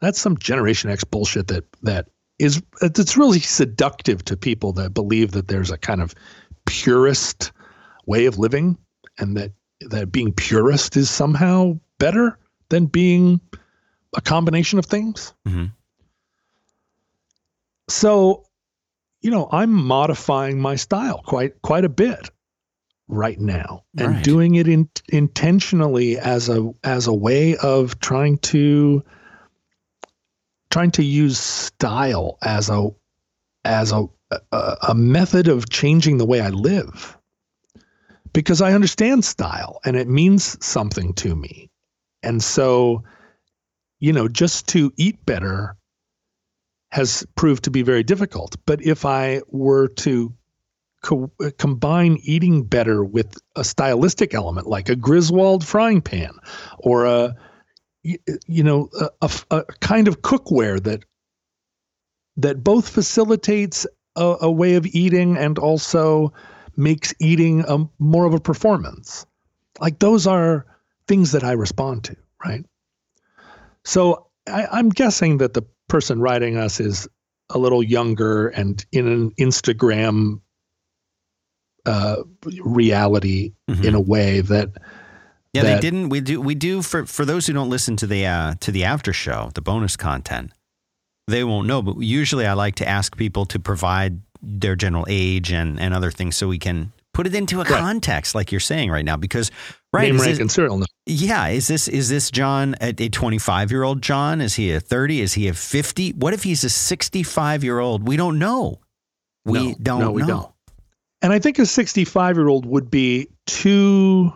[0.01, 2.07] that's some generation x bullshit that that
[2.39, 6.15] is it's really seductive to people that believe that there's a kind of
[6.65, 7.51] purist
[8.05, 8.77] way of living
[9.17, 12.37] and that that being purist is somehow better
[12.69, 13.39] than being
[14.15, 15.33] a combination of things.
[15.47, 15.65] Mm-hmm.
[17.89, 18.45] So,
[19.21, 22.29] you know, I'm modifying my style quite quite a bit
[23.07, 24.23] right now and Right.
[24.23, 29.03] doing it in, intentionally as a as a way of trying to
[30.69, 32.89] trying to use style as a
[33.65, 34.05] as a
[34.51, 37.17] a, a method of changing the way I live
[38.31, 41.71] because I understand style and it means something to me.
[42.21, 43.03] And so,
[43.99, 45.75] you know, just to eat better
[46.89, 48.55] has proved to be very difficult.
[48.65, 50.33] But if I were to
[51.01, 56.31] co- combine eating better with a stylistic element like a Griswold frying pan
[56.79, 57.35] or a
[58.03, 61.03] you know a, a, a kind of cookware that
[62.37, 66.31] that both facilitates a, a way of eating and also
[66.77, 69.25] makes eating a, more of a performance
[69.81, 70.65] like those are
[71.07, 72.65] things that I respond to right
[73.83, 77.07] so I, I'm guessing that the person writing us is
[77.49, 80.39] a little younger and in an Instagram
[81.85, 82.17] uh,
[82.63, 83.83] reality Mhm.
[83.85, 84.69] in a way that
[85.53, 86.09] Yeah, they didn't.
[86.09, 86.39] We do.
[86.39, 89.49] We do for for those who don't listen to the uh, to the after show,
[89.55, 90.51] the bonus content.
[91.27, 95.51] They won't know, but usually I like to ask people to provide their general age
[95.51, 97.79] and and other things so we can put it into a Right.
[97.81, 99.17] context, like you're saying right now.
[99.17, 99.49] Because
[99.93, 100.85] right, name, rank, this- and serial number.
[101.05, 104.41] yeah, is this is this John a 25 year old John?
[104.41, 105.21] Is he a 30?
[105.21, 106.11] Is he a 50?
[106.13, 108.07] What if he's a 65 year old?
[108.07, 108.79] We don't know.
[109.45, 110.27] We No, don't no, we know.
[110.27, 110.51] don't.
[111.21, 114.31] And I think a 65 year old would be too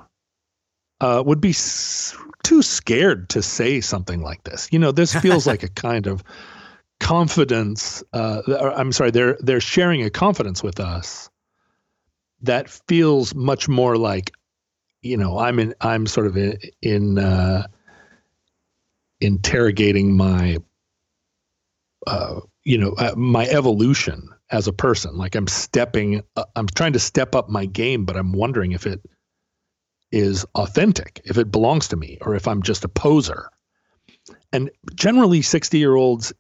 [1.01, 4.67] uh, would be s- too scared to say something like this.
[4.71, 6.23] You know, this feels like a kind of
[6.99, 8.03] confidence.
[8.13, 8.41] Uh,
[8.75, 11.29] I'm sorry, they're they're sharing a confidence with us
[12.41, 14.31] that feels much more like,
[15.03, 17.67] you know, I'm in I'm sort of in, in uh,
[19.19, 20.57] interrogating my
[22.07, 25.17] uh, you know uh, my evolution as a person.
[25.17, 28.87] Like i'm stepping uh, i'm trying to step up my game but i'm wondering if
[28.87, 29.01] it
[30.11, 33.49] is authentic if it belongs to me or if i'm just a poser.
[34.53, 36.31] And generally 60 year olds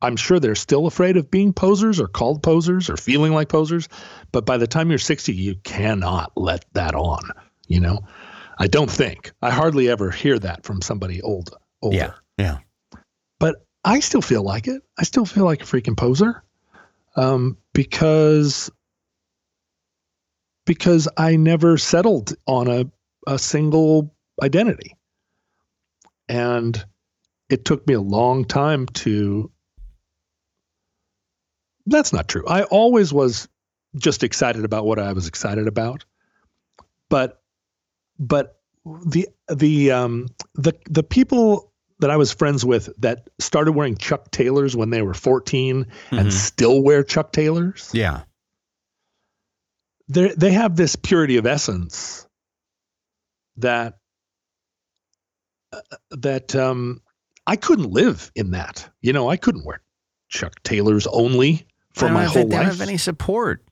[0.00, 3.88] i'm sure they're still afraid of being posers or called posers or feeling like posers
[4.30, 7.30] but by the time you're 60 you cannot let that on
[7.68, 8.00] you know
[8.58, 11.50] i don't think i hardly ever hear that from somebody old
[11.82, 12.58] older Yeah, yeah.
[13.38, 14.82] but I still feel like it.
[14.98, 16.44] I still feel like a freaking poser,
[17.16, 18.70] um, because
[20.64, 22.84] because I never settled on a
[23.26, 24.96] a single identity,
[26.28, 26.84] and
[27.48, 29.50] it took me a long time to.
[31.86, 32.44] That's not true.
[32.46, 33.48] I always was
[33.96, 36.04] just excited about what I was excited about,
[37.10, 37.41] but
[38.18, 38.60] but
[39.06, 44.30] the the um the the people that I was friends with that started wearing Chuck
[44.32, 46.32] Taylors when they were 14 and Mhm.
[46.32, 47.90] still wear Chuck Taylors.
[47.92, 48.22] Yeah.
[50.08, 52.26] They they have this purity of essence
[53.56, 53.98] that
[55.72, 57.00] uh, that um
[57.46, 58.88] I couldn't live in that.
[59.00, 59.80] You know, I couldn't wear
[60.28, 62.66] Chuck Taylors only for my whole they don't life.
[62.66, 63.64] have any support.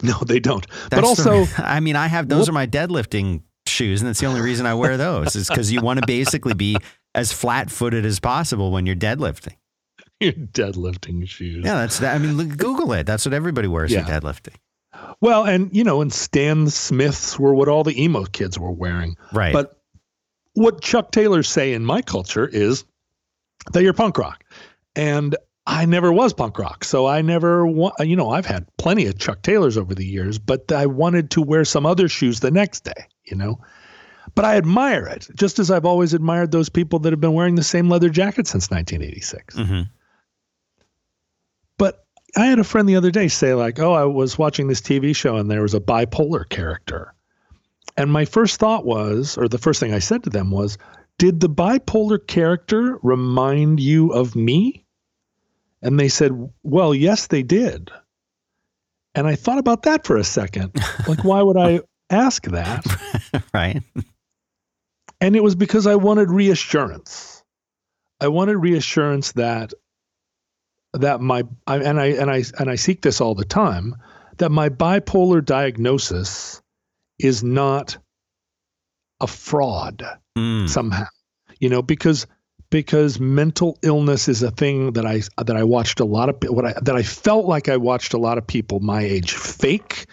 [0.02, 0.66] no, they don't.
[0.90, 2.50] but also the, I mean, I have those Whoop.
[2.50, 5.80] are my deadlifting shoes, and that's the only reason I wear those is because you
[5.80, 6.76] want to basically be
[7.14, 9.54] as flat footed as possible when you're deadlifting.
[10.20, 11.64] your deadlifting shoes.
[11.64, 12.14] Yeah, that's that.
[12.14, 13.04] I mean, look, Google it.
[13.06, 14.04] That's what everybody wears Yeah.
[14.04, 14.54] for deadlifting.
[15.20, 19.16] Well, and you know, and Stan Smiths were what all the emo kids were wearing.
[19.32, 19.52] Right.
[19.52, 19.80] But
[20.54, 22.84] what Chuck Taylors say in my culture is
[23.72, 24.42] that you're punk rock.
[24.96, 25.36] And
[25.72, 26.82] I never was punk rock.
[26.82, 30.36] So I never, wa- you know, I've had plenty of Chuck Taylors over the years,
[30.38, 33.60] but I wanted to wear some other shoes the next day, you know?
[34.34, 37.54] But I admire it, just as I've always admired those people that have been wearing
[37.54, 39.56] the same leather jacket since 1986.
[39.56, 39.82] hmm
[41.78, 42.04] But
[42.36, 45.14] I had a friend the other day say, like, oh, I was watching this TV
[45.14, 47.14] show and there was a bipolar character.
[47.96, 50.78] And my first thought was, or the first thing I said to them was,
[51.18, 54.84] did the bipolar character remind you of me?
[55.82, 57.90] And they said, well, yes, they did.
[59.14, 60.72] And I thought about that for a second.
[61.08, 62.84] Like, why would I ask that?
[63.54, 63.82] right.
[65.20, 67.42] And it was because I wanted reassurance.
[68.20, 69.72] I wanted reassurance that
[70.94, 73.96] that my I, and I and I and I seek this all the time
[74.38, 76.60] that my bipolar diagnosis
[77.18, 77.96] is not
[79.20, 80.04] a fraud
[80.38, 80.68] Mm.
[80.68, 81.06] somehow.
[81.58, 82.26] You know, because
[82.70, 86.64] because mental illness is a thing that I that I watched a lot of what
[86.64, 90.06] I that I felt like I watched a lot of people my age fake.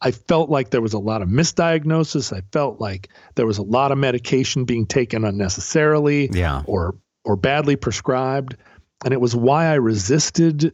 [0.00, 2.32] I felt like there was a lot of misdiagnosis.
[2.36, 6.62] I felt like there was a lot of medication being taken unnecessarily Yeah.
[6.66, 8.56] or or badly prescribed,
[9.04, 10.72] and it was why I resisted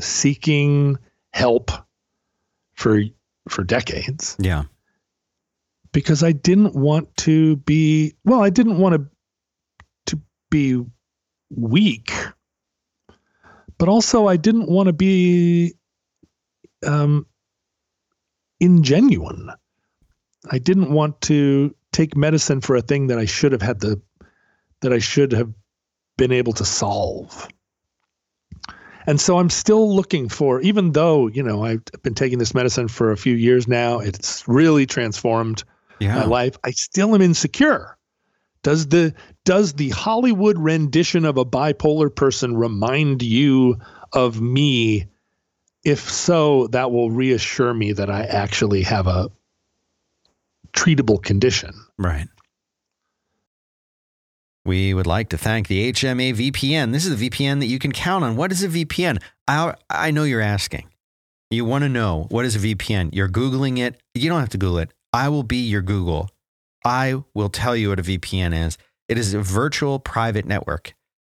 [0.00, 0.98] seeking
[1.32, 1.70] help
[2.74, 3.00] for
[3.48, 4.64] for decades Yeah.
[5.92, 9.10] because I didn't want to be well, I didn't want to to
[10.50, 10.84] be
[11.50, 12.12] weak,
[13.78, 15.74] but also I didn't want to be
[16.86, 17.26] um,
[18.62, 19.54] ingenuine.
[20.50, 24.00] I didn't want to take medicine for a thing that I should have had the
[24.80, 25.52] that I should have
[26.16, 27.48] been able to solve.
[29.08, 32.88] And so I'm still looking for, even though, you know, I've been taking this medicine
[32.88, 35.64] for a few years now, it's really transformed
[35.98, 36.14] Yeah.
[36.14, 36.56] my life.
[36.62, 37.97] I still am insecure.
[38.62, 43.78] Does the does the Hollywood rendition of a bipolar person remind you
[44.12, 45.06] of me?
[45.84, 49.30] If so, that will reassure me that I actually have a
[50.72, 51.72] treatable condition.
[51.96, 52.28] Right.
[54.66, 56.92] We would like to thank the HMA VPN.
[56.92, 58.36] This is the VPN that you can count on.
[58.36, 59.22] What is a VPN?
[59.46, 60.90] I, I know you're asking.
[61.50, 63.10] You want to know what is a VPN?
[63.14, 63.98] You're Googling it.
[64.14, 64.92] You don't have to Google it.
[65.14, 66.28] I will be your Google.
[66.88, 68.78] I will tell you what a VPN is.
[69.10, 70.94] It is a virtual private network.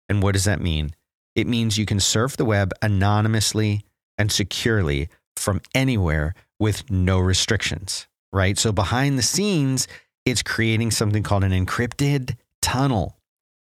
[0.10, 0.96] And what does that mean?
[1.36, 3.86] It means you can surf the web anonymously
[4.18, 8.58] and securely from anywhere with no restrictions, right?
[8.58, 9.88] So behind the scenes,
[10.26, 13.20] it's creating something called an encrypted tunnel.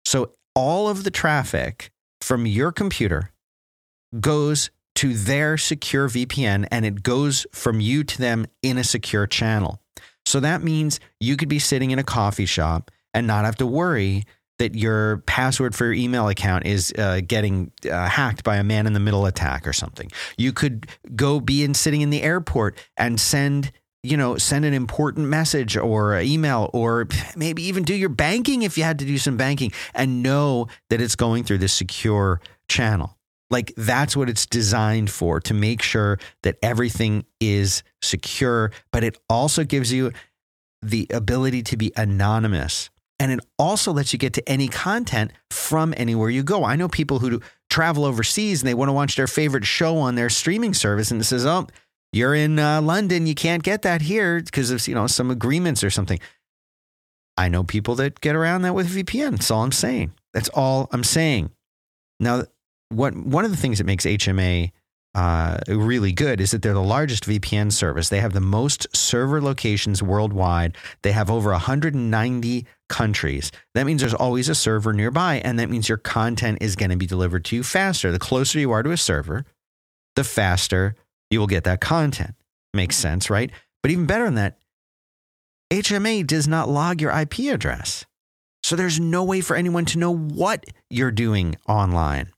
[0.05, 3.33] So all of the traffic from your computer
[4.21, 9.27] goes to their secure VPN and it goes from you to them in a secure
[9.27, 9.81] channel.
[10.27, 13.67] So that means you could be sitting in a coffee shop and not have to
[13.67, 14.25] worry
[14.59, 18.87] that your password for your email account is uh, getting uh, hacked by a man
[18.87, 20.11] in the middle attack or something.
[20.37, 24.75] You could go be in sitting in the airport and send you know send an
[24.75, 29.19] important message or email or maybe even do your banking if you had to do
[29.19, 33.14] some banking and know that it's going through this secure channel.
[33.51, 39.19] Like that's what it's designed for to make sure that everything is secure, but it
[39.29, 40.13] also gives you
[40.83, 42.91] the ability to be anonymous.
[43.21, 46.65] And it also lets you get to any content from anywhere you go.
[46.65, 50.15] I know people who travel overseas and they want to watch their favorite show on
[50.15, 51.69] their streaming service and it says, "Oh,
[52.13, 55.85] you're in uh, London, you can't get that here because of you know some agreements
[55.85, 56.19] or something."
[57.37, 59.33] I know people that get around that with VPN.
[59.33, 60.13] That's all I'm saying.
[60.33, 61.51] That's all I'm saying.
[62.21, 62.45] Now,
[62.89, 64.73] what one of the things that makes HMA
[65.15, 68.09] uh, really good is that they're the largest VPN service.
[68.09, 70.77] They have the most server locations worldwide.
[71.03, 73.53] They have over 190 countries.
[73.75, 76.97] That means there's always a server nearby, and that means your content is going to
[76.97, 78.11] be delivered to you faster.
[78.11, 79.45] The closer you are to a server,
[80.17, 80.97] the faster
[81.31, 82.35] you will get that content.
[82.73, 83.53] Makes sense, right?
[83.83, 84.59] But even better than that,
[85.73, 88.05] HMA does not log your IP address.
[88.65, 92.31] So there's no way for anyone to know what you're doing online.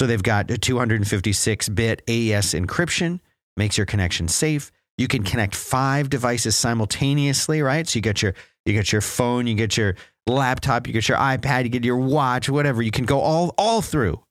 [0.00, 3.20] So they've got a 256 bit AES encryption,
[3.58, 4.72] makes your connection safe.
[4.96, 7.86] You can connect five devices simultaneously, right?
[7.86, 8.32] So you got your
[8.64, 11.98] you got your phone, you get your laptop, you get your iPad, you get your
[11.98, 12.80] watch, whatever.
[12.80, 14.22] You can go all all through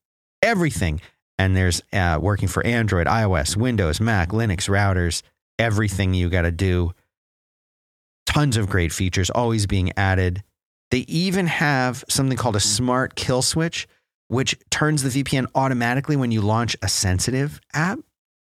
[0.41, 1.01] everything.
[1.38, 5.21] And there's uh, working for Android, iOS, Windows, Mac, Linux routers,
[5.60, 6.93] everything you got to do.
[8.25, 10.41] Tons of great features always being added.
[10.89, 13.88] They even have something called a smart kill switch,
[14.29, 17.99] which turns the VPN automatically when you launch a sensitive app.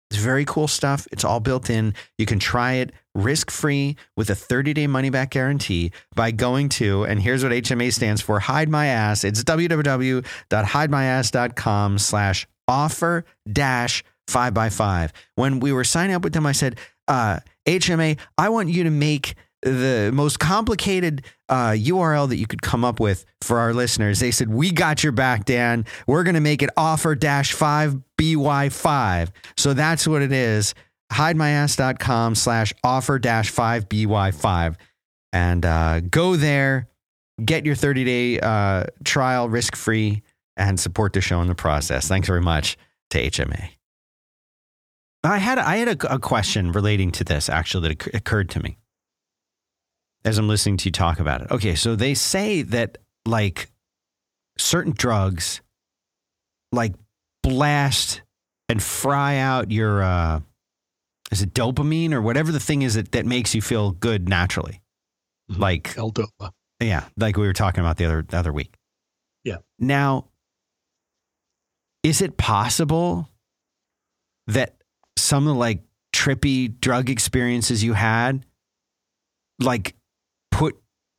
[0.09, 1.07] It's very cool stuff.
[1.11, 1.93] It's all built in.
[2.17, 6.69] You can try it risk free with a 30 day money back guarantee by going
[6.69, 9.23] to, and here's what HMA stands for hide my ass.
[9.23, 15.13] It's www.hidemyass.com slash offer dash five by five.
[15.35, 18.89] When we were signing up with them, I said, uh, HMA, I want you to
[18.89, 24.19] make the most complicated uh, URL that you could come up with for our listeners.
[24.19, 25.85] They said, We got your back, Dan.
[26.07, 29.29] We're going to make it offer dash 5BY5.
[29.57, 30.73] So that's what it is
[31.11, 34.75] hidemyass.com slash offer dash 5BY5.
[35.31, 36.89] And uh, go there,
[37.43, 40.23] get your 30 day uh, trial risk free,
[40.55, 42.07] and support the show in the process.
[42.07, 42.77] Thanks very much
[43.09, 43.69] to HMA.
[45.23, 48.77] I had I had a, a question relating to this actually that occurred to me
[50.25, 51.51] as I'm listening to you talk about it.
[51.51, 53.69] Okay, so they say that like
[54.57, 55.61] certain drugs
[56.71, 56.93] like
[57.41, 58.21] blast
[58.69, 60.39] and fry out your uh
[61.31, 64.81] is it dopamine or whatever the thing is that, that makes you feel good naturally.
[65.51, 65.59] Mhm.
[65.59, 66.51] Like L-DOPA.
[66.79, 68.75] yeah, like we were talking about the other the other week.
[69.43, 69.57] Yeah.
[69.79, 70.27] Now,
[72.03, 73.29] is it possible
[74.47, 74.75] that
[75.17, 75.81] some of the like
[76.13, 78.45] trippy drug experiences you had,
[79.59, 79.95] like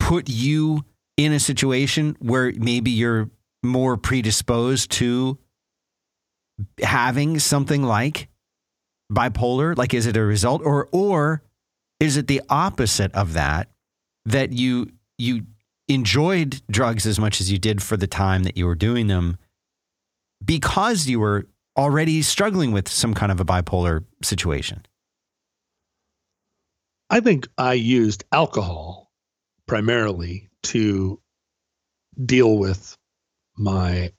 [0.05, 0.85] put you
[1.17, 3.31] in a situation where maybe you're
[3.63, 5.39] more predisposed to
[6.83, 8.29] having something like
[9.11, 9.77] bipolar?
[9.77, 11.43] Like, is it a result, or or
[12.01, 13.69] is it the opposite of that?
[14.27, 15.47] That you you
[15.89, 19.39] enjoyed drugs as much as you did for the time that you were doing them
[20.45, 21.47] because you were
[21.79, 24.85] already struggling with some kind of a bipolar situation?
[27.09, 29.04] I think I used alcohol
[29.67, 31.21] primarily to
[32.25, 32.97] deal with
[33.57, 34.11] my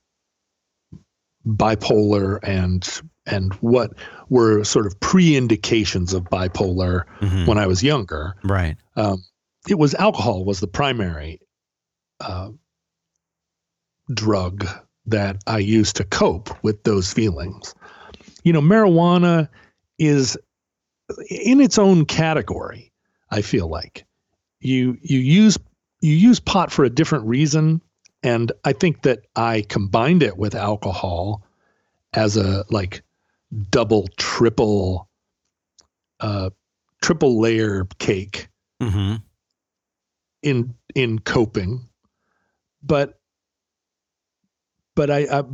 [1.46, 3.92] bipolar and and what
[4.28, 7.46] were sort of pre-indications of bipolar Mhm.
[7.46, 8.34] when I was younger.
[8.44, 8.76] Right.
[8.94, 9.24] Um,
[9.68, 11.40] it was alcohol was the primary
[12.20, 12.50] uh,
[14.12, 14.66] drug
[15.06, 17.74] that I used to cope with those feelings.
[18.44, 19.48] You know, marijuana
[19.98, 20.36] is
[21.28, 22.92] in its own category.
[23.30, 24.05] I feel like
[24.60, 25.58] you you use
[26.00, 27.80] you use pot for a different reason,
[28.22, 31.42] and I think that I combined it with alcohol
[32.12, 33.02] as a like
[33.70, 35.08] double, triple,
[36.20, 36.50] uh,
[37.02, 38.48] triple layer cake
[38.82, 39.16] Mm-hmm.
[40.42, 41.88] in in coping
[42.82, 43.18] but
[44.94, 45.44] but I, I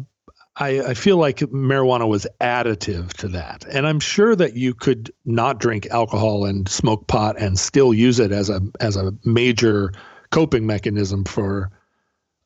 [0.57, 3.65] I I feel like marijuana was additive to that.
[3.71, 8.19] And I'm sure that you could not drink alcohol and smoke pot and still use
[8.19, 9.93] it as a as a major
[10.31, 11.71] coping mechanism for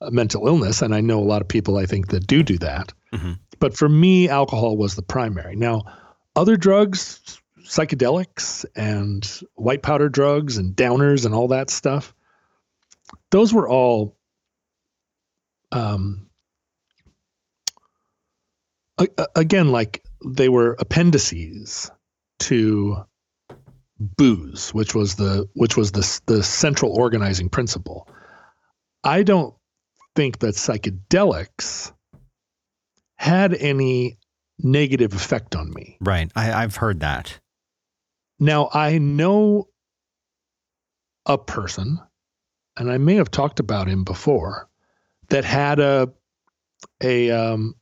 [0.00, 0.82] uh, mental illness.
[0.82, 2.92] And I know a lot of people I think that do do that.
[3.12, 3.38] Mhm.
[3.60, 5.56] but for me alcohol was the primary.
[5.56, 5.84] Now
[6.34, 12.14] other drugs psychedelics and white powder drugs and downers and all that stuff
[13.30, 14.16] those were all
[15.72, 16.25] um
[19.34, 21.90] again like they were appendices
[22.38, 22.96] to
[23.98, 28.08] booze which was the which was the the central organizing principle
[29.04, 29.54] i don't
[30.14, 31.92] think that psychedelics
[33.16, 34.18] had any
[34.58, 36.30] negative effect on me Right.
[36.34, 37.38] I, I've heard that.
[38.38, 39.68] now I know
[41.26, 41.98] a person,
[42.76, 44.68] and I may have talked about him before,
[45.28, 46.10] that had a
[47.02, 47.74] a um,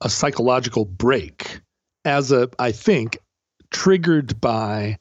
[0.00, 1.60] a psychological break
[2.04, 3.18] as a I think
[3.70, 4.98] triggered by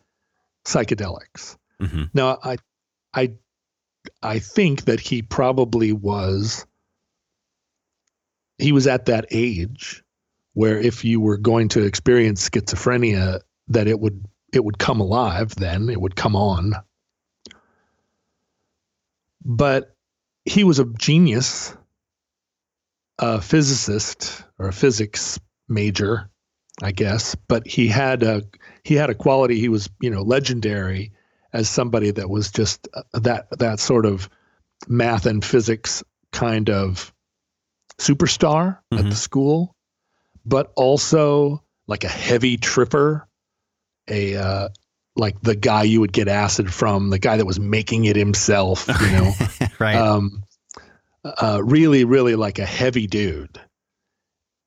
[0.66, 1.58] psychedelics.
[1.82, 2.06] Mm-hmm.
[2.14, 2.58] Now I
[3.14, 3.34] I
[4.22, 6.66] I think that he probably was
[8.58, 10.04] he was at that age
[10.54, 15.54] where if you were going to experience schizophrenia that it would it would come alive
[15.56, 16.74] then it would come on
[19.46, 19.96] but
[20.46, 21.76] he was a genius
[23.20, 26.30] a physicist or a physics major
[26.82, 28.44] i guess but he had a
[28.84, 31.12] he had a quality he was you know legendary
[31.54, 34.30] as somebody that was just uh, that that sort of
[34.88, 37.12] math and physics kind of
[38.00, 39.10] superstar at Mhm.
[39.10, 39.76] the school
[40.46, 43.28] but also like a heavy tripper
[44.10, 44.70] a uh,
[45.16, 48.88] like the guy you would get acid from the guy that was making it himself
[48.88, 49.34] you know
[49.80, 49.96] right.
[49.96, 50.44] um,
[51.42, 53.60] uh, really, really like a heavy dude,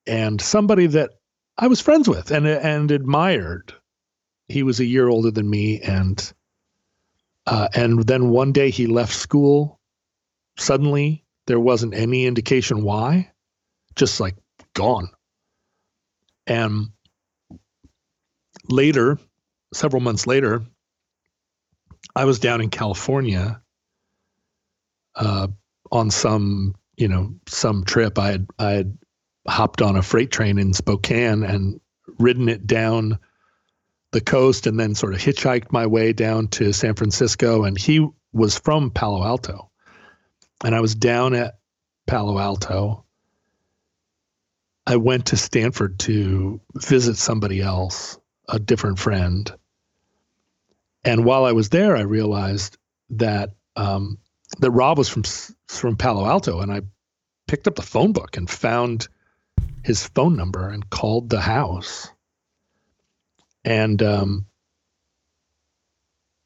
[0.07, 1.11] and somebody that
[1.57, 3.75] I was friends with and and admired.
[4.49, 6.33] He was a year older than me, and
[7.47, 9.81] uh, and then one day he left school.
[10.57, 13.33] Suddenly, there wasn't any indication why,
[13.95, 14.37] just like
[14.75, 15.09] gone.
[16.47, 16.89] And
[18.69, 19.19] later,
[19.73, 20.63] several months later,
[22.15, 23.63] I was down in California
[25.15, 25.49] uh,
[25.91, 28.19] on some, you know, some trip.
[28.19, 28.99] I had I had
[29.49, 31.81] hopped on a freight train in Spokane and
[32.19, 33.19] ridden it down
[34.13, 37.65] the coast, and then sort of hitchhiked my way down to San Francisco.
[37.65, 39.71] And he was from Palo Alto,
[40.65, 41.59] and I was down at
[42.07, 43.05] Palo Alto.
[44.87, 48.19] I went to Stanford to visit somebody else,
[48.49, 49.51] a different friend.
[51.05, 52.77] And while I was there, I realized
[53.11, 54.19] that um,
[54.59, 55.23] that Rob was from
[55.69, 56.83] from Palo Alto, and I
[57.47, 59.09] picked up the phone book and found
[59.85, 62.11] his phone number and called the house.
[63.65, 64.47] And um,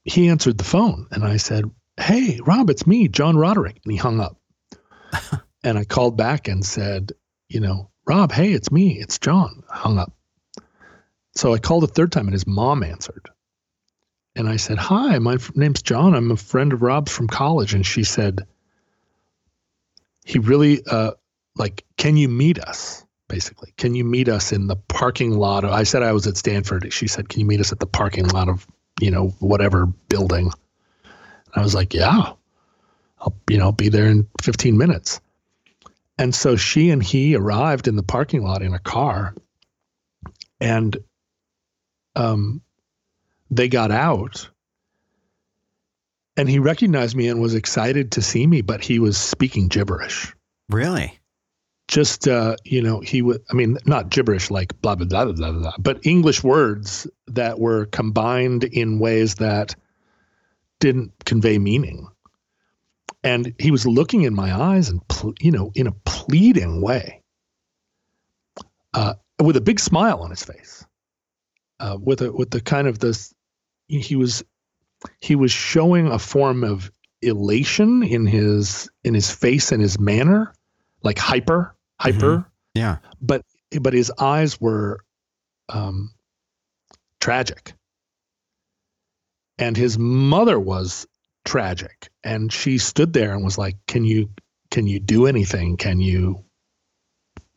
[0.04, 1.64] he answered the phone, and I said,
[1.98, 4.38] "Hey, Rob, it's me, John Roderick." And he hung up.
[5.64, 7.12] and I called back and said,
[7.48, 10.12] "You know, Rob, hey, it's me, it's John." Hung up.
[11.36, 13.30] So I called a third time, and his mom answered.
[14.36, 16.14] And I said, Hi, my name's John.
[16.14, 17.74] I'm a friend of Rob's from college.
[17.74, 18.46] And she said,
[20.24, 21.12] He really, uh,
[21.56, 23.04] like, can you meet us?
[23.28, 25.64] Basically, can you meet us in the parking lot?
[25.64, 26.92] I said I was at Stanford.
[26.92, 28.66] She said, can you meet us at the parking lot of,
[29.00, 30.50] you know, whatever building?
[31.04, 32.32] And I was like, yeah,
[33.18, 35.20] I'll, you know, be there in 15 minutes.
[36.18, 39.34] And so she and he arrived in the parking lot in a car
[40.60, 40.96] and
[42.14, 42.62] um,
[43.50, 44.48] they got out
[46.36, 50.34] and he recognized me and was excited to see me, but he was speaking gibberish.
[50.68, 51.18] Really?
[51.86, 53.42] Just uh, you know, he would.
[53.50, 57.86] I mean, not gibberish like blah blah blah blah blah, but English words that were
[57.86, 59.76] combined in ways that
[60.80, 62.08] didn't convey meaning.
[63.22, 65.02] And he was looking in my eyes and
[65.40, 67.22] you know, in a pleading way,
[68.94, 70.86] uh, with a big smile on his face,
[71.80, 73.33] uh, with a with the kind of this.
[73.88, 74.42] He was
[75.20, 76.90] he was showing a form of
[77.22, 80.54] elation in his in his face and his manner,
[81.02, 82.38] like hyper, hyper.
[82.38, 82.48] Mm-hmm.
[82.74, 82.98] Yeah.
[83.20, 83.42] But
[83.80, 85.00] but his eyes were
[85.68, 86.12] um,
[87.20, 87.74] tragic.
[89.58, 91.06] And his mother was
[91.44, 92.08] tragic.
[92.24, 94.30] And she stood there and was like, Can you
[94.70, 95.76] can you do anything?
[95.76, 96.44] Can you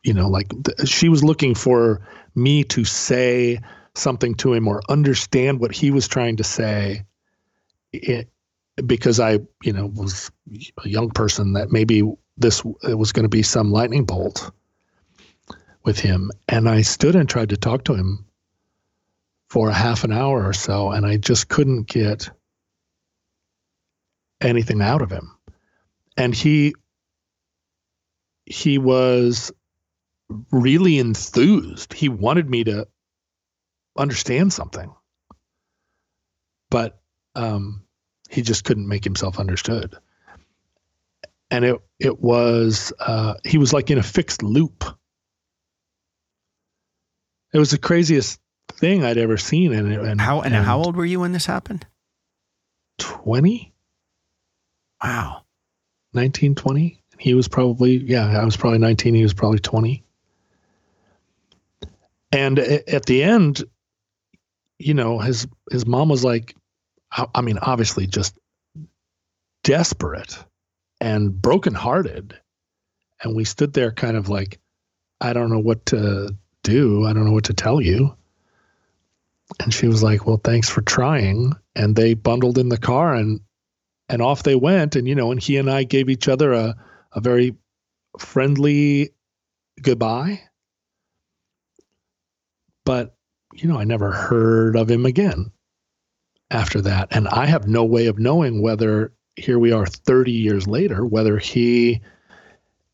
[0.04, 2.00] you know, like th- she was looking for
[2.34, 3.60] me to say
[3.98, 7.04] something to him or understand what he was trying to say
[7.92, 8.28] it,
[8.86, 10.30] because I, you know, was
[10.84, 12.02] a young person that maybe
[12.36, 14.50] this was going to be some lightning bolt
[15.84, 16.30] with him.
[16.48, 18.24] And I stood and tried to talk to him
[19.48, 22.30] for a half an hour or so, and I just couldn't get
[24.40, 25.34] anything out of him.
[26.16, 26.74] And he
[28.44, 29.52] he was
[30.50, 31.92] really enthused.
[31.92, 32.86] He wanted me to
[33.98, 34.92] understand something.
[36.70, 37.00] But
[37.34, 37.84] um,
[38.28, 39.96] he just couldn't make himself understood.
[41.50, 44.84] And it it was uh, he was like in a fixed loop.
[47.52, 48.38] It was the craziest
[48.68, 49.72] thing I'd ever seen.
[49.72, 51.86] And, and how and, and how old were you when this happened?
[52.98, 53.72] Twenty.
[55.02, 55.44] Wow.
[56.12, 57.02] 19, 20.
[57.18, 58.40] He was probably yeah.
[58.40, 59.14] I was probably nineteen.
[59.14, 60.04] He was probably twenty.
[62.30, 63.64] And at the end,
[64.78, 66.54] you know, his his mom was like,
[67.34, 68.38] I mean, obviously just
[69.64, 70.38] desperate
[71.00, 72.38] and brokenhearted.
[73.22, 74.60] And we stood there kind of like,
[75.20, 77.04] I don't know what to do.
[77.06, 78.16] I don't know what to tell you.
[79.60, 81.54] And she was like, Well, thanks for trying.
[81.74, 83.40] And they bundled in the car and
[84.08, 84.96] and off they went.
[84.96, 86.76] And you know, and he and I gave each other a,
[87.12, 87.56] a very
[88.18, 89.10] friendly
[89.82, 90.42] goodbye.
[92.84, 93.16] But,
[93.54, 95.50] you know, I never heard of him again
[96.50, 97.08] after that.
[97.10, 101.38] And I have no way of knowing whether here we are 30 years later, whether
[101.38, 102.00] he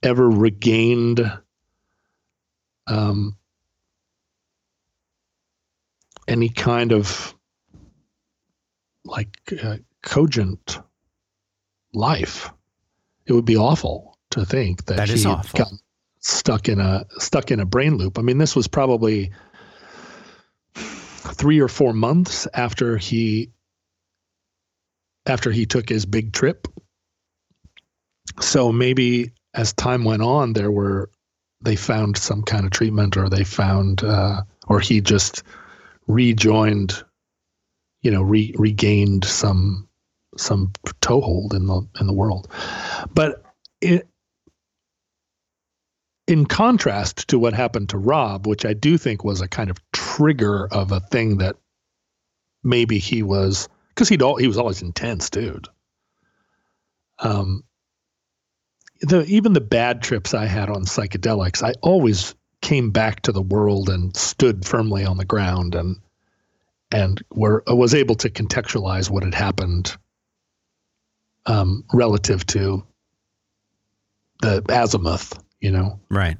[0.02, 1.20] ever regained
[2.86, 3.36] um,
[6.28, 7.34] any kind of
[9.04, 10.78] like uh, cogent
[11.92, 12.50] life.
[13.26, 15.46] It would be awful to think that, that he got
[16.20, 18.18] stuck in a stuck in a brain loop.
[18.18, 19.30] I mean, this was probably
[21.32, 23.50] three or four months after he
[25.26, 26.68] after he took his big trip.
[28.40, 31.10] So maybe as time went on, there were
[31.62, 35.42] they found some kind of treatment, or they found, uh, or he just
[36.06, 37.02] rejoined,
[38.02, 39.88] you know, re- regained some
[40.36, 42.48] some toehold in the in the world.
[43.14, 43.42] But
[43.80, 44.06] it,
[46.26, 49.78] in contrast to what happened to Rob, which I do think was a kind of
[49.92, 51.56] trigger of a thing that
[52.62, 55.68] maybe he was because he'd all he was always intense, dude.
[57.18, 57.62] Um,
[59.00, 63.42] the even the bad trips I had on psychedelics, I always came back to the
[63.42, 66.00] world and stood firmly on the ground and
[66.90, 69.96] and were was able to contextualize what had happened
[71.46, 72.86] um, relative to
[74.40, 76.00] the azimuth, you know.
[76.10, 76.36] Right.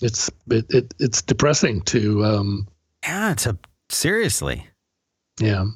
[0.00, 2.68] It's it, it it's depressing to um,
[3.02, 4.66] yeah, it's a seriously.
[5.40, 5.66] Yeah.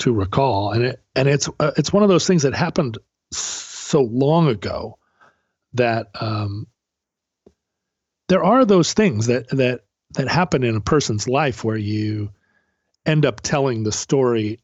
[0.00, 2.98] To recall, and it and it's uh, it's one of those things that happened
[3.32, 4.96] so long ago
[5.74, 6.66] that um,
[8.28, 9.80] there are those things that that
[10.12, 12.30] that happen in a person's life where you
[13.04, 14.60] end up telling the story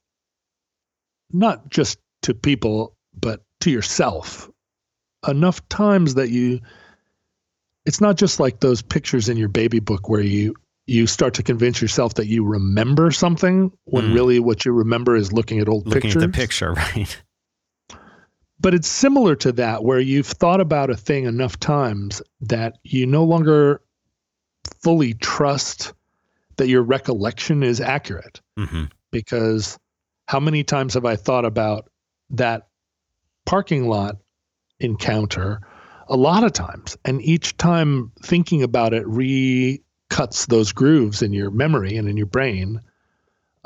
[1.32, 4.50] not just to people but to yourself
[5.28, 6.60] enough times that you
[7.86, 10.54] it's not just like those pictures in your baby book where you
[10.86, 14.14] you start to convince yourself that you remember something when mm.
[14.14, 16.16] really what you remember is looking at old looking pictures.
[16.16, 17.22] Looking at the picture, right?
[18.60, 23.06] but it's similar to that where you've thought about a thing enough times that you
[23.06, 23.80] no longer
[24.82, 25.92] fully trust
[26.56, 28.84] that your recollection is accurate Mm-hmm.
[29.10, 29.78] because
[30.28, 31.90] how many times have I thought about
[32.30, 32.68] that
[33.44, 34.16] parking lot
[34.80, 35.60] encounter?
[36.08, 36.96] A lot of times.
[37.04, 42.26] And each time thinking about it recuts those grooves in your memory and in your
[42.26, 42.80] brain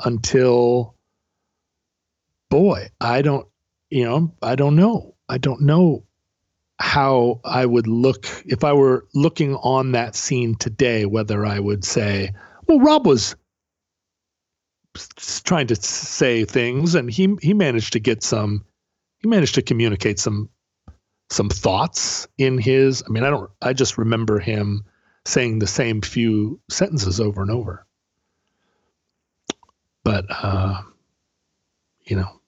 [0.03, 0.95] until,
[2.49, 3.47] boy, I don't,
[3.89, 5.15] you know, I don't know.
[5.27, 6.05] I don't know
[6.79, 11.83] how I would look if I were looking on that scene today, whether I would
[11.83, 12.31] say,
[12.67, 13.35] well, Rob was
[15.43, 18.65] trying to say things and he he managed to get some
[19.19, 20.49] he managed to communicate some
[21.29, 24.85] some thoughts in his I mean I don't I just remember him
[25.25, 27.85] saying the same few sentences over and over
[30.03, 30.81] but uh
[32.03, 32.41] you know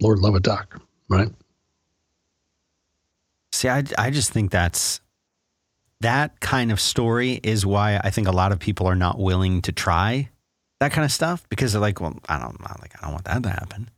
[0.00, 1.30] Lord love a duck right
[3.54, 5.00] See, I, I just think that's
[6.00, 9.62] that kind of story is why I think a lot of people are not willing
[9.62, 10.28] to try
[10.80, 13.24] that kind of stuff because they're like, well, I don't I'm like I don't want
[13.26, 13.90] that to happen.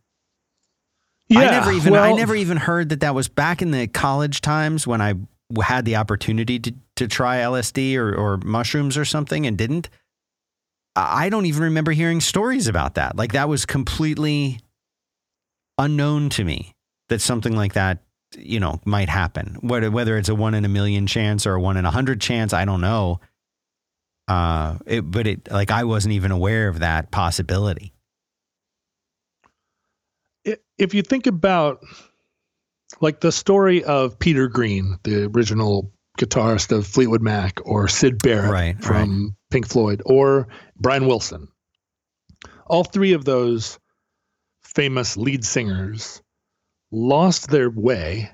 [1.31, 4.87] I never even I never even heard that that was back in the college times
[4.87, 5.15] when I
[5.63, 9.89] had the opportunity to to try LSD or or mushrooms or something and didn't.
[10.95, 13.17] I I don't even remember hearing stories about that.
[13.17, 14.61] Like that was completely
[15.79, 16.73] unknown to me
[17.09, 17.99] that something like that
[18.37, 19.59] you know might happen.
[19.61, 22.21] Whether whether it's a one in a million chance or a one in a hundred
[22.21, 23.21] chance, I don't know.
[24.29, 27.93] Uh, it, but it like I wasn't even aware of that possibility.
[30.79, 31.83] If you think about
[33.01, 38.51] like the story of Peter Green, the original guitarist of Fleetwood Mac, or Syd Barrett
[38.53, 41.49] Right, from Pink Floyd, or Brian Wilson,
[42.67, 43.79] all three of those
[44.63, 46.23] famous lead singers
[46.91, 48.31] lost their way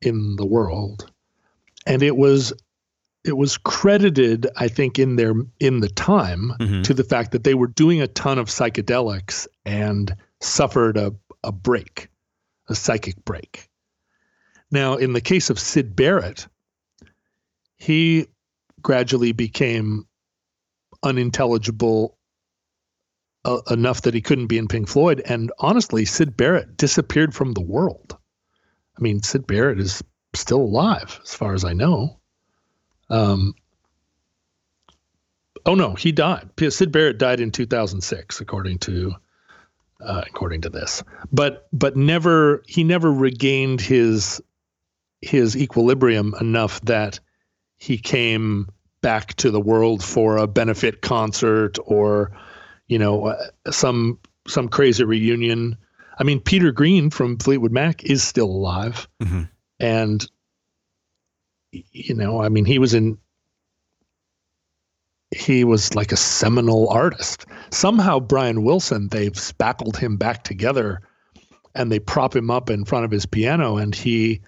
[0.00, 1.10] in the world,
[1.86, 2.52] and it was
[3.24, 6.84] it was credited, I think, in their in the time Mhm.
[6.84, 11.52] to the fact that they were doing a ton of psychedelics and suffered a, a
[11.52, 12.08] break,
[12.68, 13.68] a psychic break.
[14.70, 16.46] Now, in the case of Syd Barrett,
[17.76, 18.26] he
[18.82, 20.06] gradually became
[21.02, 22.16] unintelligible
[23.44, 25.22] uh, enough that he couldn't be in Pink Floyd.
[25.24, 28.16] And honestly, Syd Barrett disappeared from the world.
[28.98, 30.02] I mean, Syd Barrett is
[30.34, 32.18] still alive, as far as I know.
[33.08, 33.54] Um,
[35.64, 36.50] oh no, he died.
[36.68, 39.14] Syd Barrett died in 2006, according to
[40.00, 41.02] uh, according to this.
[41.32, 44.40] But but never he never regained his
[45.20, 47.20] his equilibrium enough that
[47.78, 48.68] he came
[49.02, 52.32] back to the world for a benefit concert or
[52.88, 55.76] you know uh, some some crazy reunion.
[56.18, 59.48] I mean, Peter Green from Fleetwood Mac is still alive, Mhm.
[59.78, 60.26] and
[61.72, 63.18] you know, I mean, he was in.
[65.36, 67.46] He was like a seminal artist.
[67.70, 71.00] Somehow, Brian Wilson, they've spackled him back together,
[71.74, 74.40] and they prop him up in front of his piano, and he.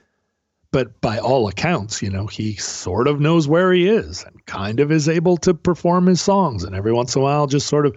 [0.70, 4.80] But by all accounts, you know, he sort of knows where he is and kind
[4.80, 6.62] of is able to perform his songs.
[6.62, 7.96] And every once in a while, just sort of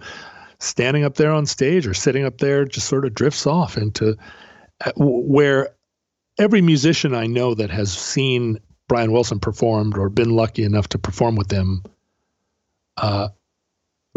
[0.58, 4.16] standing up there on stage or sitting up there just sort of drifts off into
[4.86, 5.74] uh, where
[6.38, 10.98] every musician I know that has seen Brian Wilson performed or been lucky enough to
[10.98, 11.82] perform with him,
[12.96, 13.28] uh,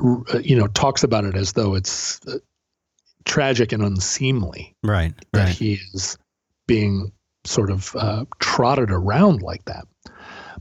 [0.01, 2.37] uh, you know, talks about it as though it's uh,
[3.25, 5.13] tragic and unseemly Right.
[5.33, 5.55] that Right.
[5.55, 6.17] he is
[6.67, 7.11] being
[7.45, 9.87] sort of uh, trotted around like that.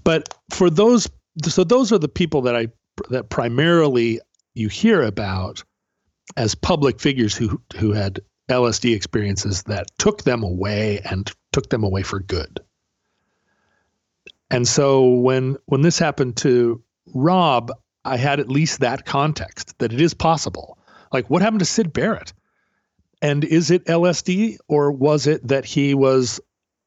[0.05, 1.09] But for those,
[1.43, 2.69] so those are the people that I
[3.11, 4.21] that primarily
[4.55, 5.65] you hear about
[6.37, 11.83] as public figures who who had LSD experiences that took them away and took them
[11.83, 12.61] away for good.
[14.51, 16.83] And so when when this happened to
[17.15, 17.73] Rob,
[18.05, 20.79] I had at least that context that it is possible.
[21.13, 22.33] Like what happened to Syd Barrett?
[23.23, 26.41] And is it LSD or was it that he was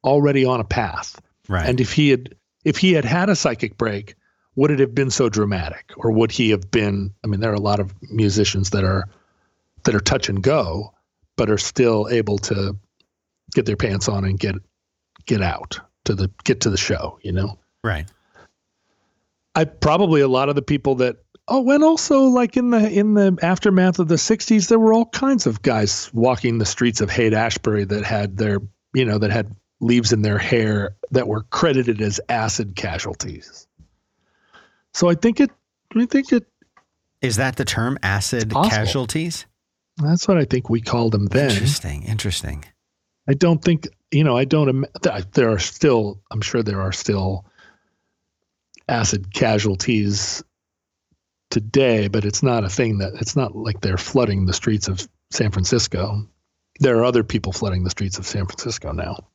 [0.03, 1.20] already on a path?
[1.47, 1.68] Right.
[1.68, 4.15] And if he had if he had had a psychic break,
[4.55, 7.55] would it have been so dramatic or would he have been I mean there are
[7.55, 9.05] a lot of musicians that are
[9.84, 10.93] that are touch and go
[11.38, 12.76] but are still able to
[13.53, 14.55] get their pants on and get
[15.26, 17.57] get out to the get to the show, you know.
[17.84, 18.07] right.
[19.58, 23.16] I probably a lot of the people that oh and also like in the in
[23.16, 27.10] the aftermath of the 60s there were all kinds of guys walking the streets of
[27.10, 28.60] Haight Ashbury that had their
[28.93, 33.68] you know that had leaves in their hair that were credited as acid casualties.
[34.93, 35.49] So I think it
[35.95, 36.45] I think it
[37.22, 39.47] Is that the term acid casualties?
[39.97, 41.49] that's what I think we called them then.
[41.49, 42.03] Interesting.
[42.03, 42.64] Interesting.
[43.28, 44.38] I don't think you know.
[44.38, 44.86] I don't.
[45.34, 46.22] There are still.
[46.30, 47.45] I'm sure there are still
[48.88, 50.44] acid casualties
[51.50, 55.08] today, but it's not a thing that it's not like they're flooding the streets of
[55.32, 56.28] San Francisco.
[56.80, 59.28] There are other people flooding the streets of San Francisco now.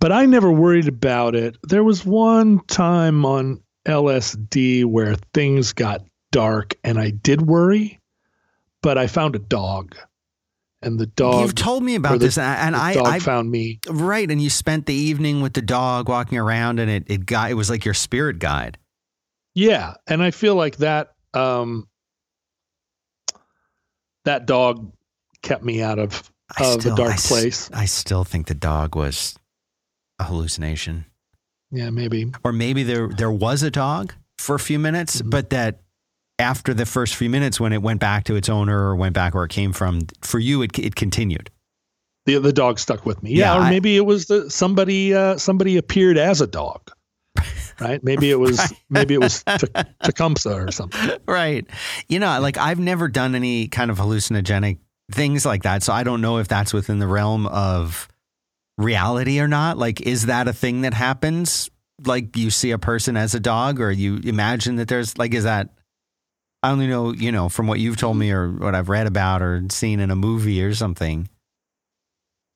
[0.00, 1.56] But I never worried about it.
[1.64, 7.98] There was one time on LSD where things got dark and I did worry,
[8.80, 9.96] but I found a dog.
[10.80, 11.40] And the dog.
[11.42, 13.80] You've told me about the, this, and the I, dog I found me.
[13.88, 14.30] right.
[14.30, 17.54] And you spent the evening with the dog walking around, and it it got it
[17.54, 18.78] was like your spirit guide.
[19.54, 21.88] Yeah, and I feel like that um,
[24.24, 24.92] that dog
[25.42, 27.70] kept me out of I of still, the dark I s- place.
[27.72, 29.36] I still think the dog was
[30.18, 31.06] a hallucination,
[31.70, 32.32] Yeah, maybe.
[32.44, 35.30] or maybe there there was a dog for a few minutes, Mhm.
[35.30, 35.80] but that
[36.38, 39.34] after the first few minutes, when it went back to its owner or went back
[39.34, 41.50] where it came from, for you it it continued.
[42.26, 43.30] The the dog stuck with me.
[43.32, 46.90] Yeah, Yeah, or I- maybe it was the somebody uh, somebody appeared as a dog.
[47.80, 48.02] Right?
[48.02, 49.68] Maybe it was maybe it was Te-
[50.02, 51.10] Tecumseh or something.
[51.28, 51.64] right.
[52.08, 54.78] You know, like I've never done any kind of hallucinogenic
[55.12, 55.84] things like that.
[55.84, 58.08] So I don't know if that's within the realm of
[58.78, 59.78] reality or not.
[59.78, 61.70] Like, is that a thing that happens?
[62.04, 65.44] Like you see a person as a dog or you imagine that there's like, is
[65.44, 65.68] that,
[66.62, 68.62] I only know, you know, from what you've told me mm-hmm.
[68.62, 71.28] or what I've read about or seen in a movie or something.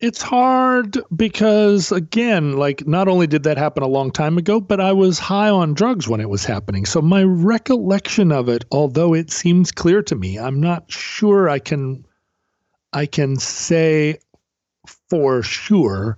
[0.01, 4.81] It's hard because again, like not only did that happen a long time ago, but
[4.81, 6.87] I was high on drugs when it was happening.
[6.87, 11.61] So my recollection of it, although it seems clear to me, I'm not sure I
[11.61, 12.05] can
[12.93, 14.19] I can say
[15.09, 16.17] for sure.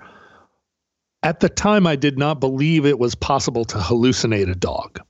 [1.22, 5.00] At the time I did not believe it was possible to hallucinate a dog.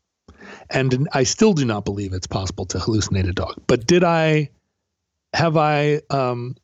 [0.75, 3.63] And I still do not believe it's possible to hallucinate a dog.
[3.67, 4.51] But did I
[5.33, 6.57] have I um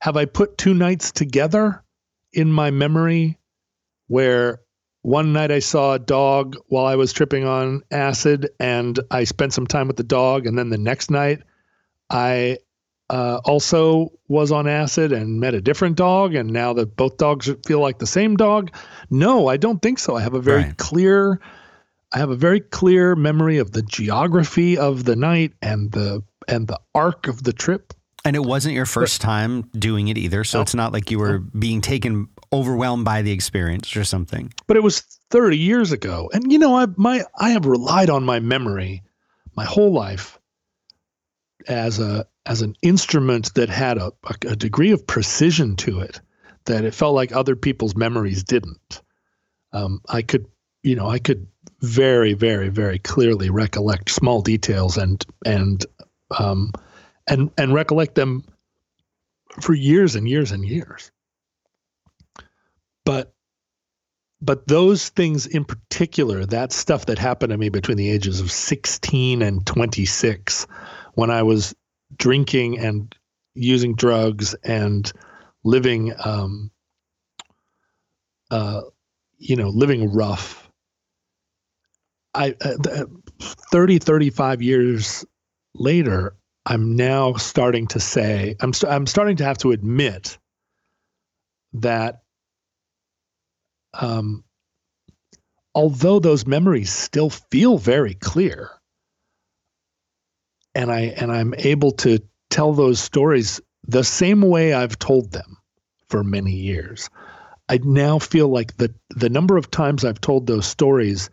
[0.00, 1.82] have I put two nights together
[2.32, 3.38] in my memory
[4.08, 4.60] where
[5.02, 9.52] one night I saw a dog while I was tripping on acid and I spent
[9.52, 10.46] some time with the dog.
[10.46, 11.42] And then the next night
[12.10, 12.58] I
[13.08, 16.34] uh, also was on acid and met a different dog.
[16.34, 18.70] And now that both dogs feel like the same dog.
[19.10, 20.16] No, I don't think so.
[20.16, 20.76] I have a very Right.
[20.76, 21.40] clear.
[22.12, 26.66] I have a very clear memory of the geography of the night and the and
[26.66, 27.94] the arc of the trip.
[28.24, 30.44] And it wasn't your first time doing it either.
[30.44, 30.62] So No.
[30.62, 34.52] it's not like you were being taken overwhelmed by the experience or something.
[34.66, 35.00] but it was
[35.30, 39.04] 30 years ago and you know i my i have relied on my memory
[39.56, 40.36] my whole life
[41.68, 46.20] as a as an instrument that had a, a, a degree of precision to it
[46.64, 49.00] that it felt like other people's memories didn't
[49.72, 50.44] um, i could
[50.82, 51.46] you know i could
[51.80, 55.86] very very very clearly recollect small details and and
[56.38, 56.72] um,
[57.28, 58.44] and and recollect them
[59.60, 61.10] for years and years and years
[63.04, 63.34] but
[64.42, 68.50] but those things in particular, that stuff that happened to me between the ages of
[68.50, 70.66] 16 and 26,
[71.14, 71.74] when I was
[72.16, 73.14] drinking and
[73.54, 75.10] using drugs and
[75.62, 76.70] living, um,
[78.50, 78.82] uh,
[79.38, 80.69] you know, living rough.
[82.34, 83.04] I, uh,
[83.72, 85.24] 30, 35 years
[85.74, 90.38] later, I'm now starting to say, I'm, st- I'm starting to have to admit
[91.74, 92.22] that
[93.94, 94.44] um,
[95.74, 98.70] although those memories still feel very clear,
[100.74, 102.20] and I and I'm able to
[102.50, 105.56] tell those stories the same way I've told them
[106.08, 107.08] for many years.
[107.68, 111.30] I now feel like the the number of times I've told those stories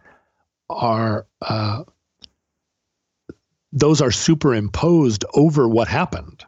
[0.69, 1.83] are uh,
[3.71, 6.45] those are superimposed over what happened,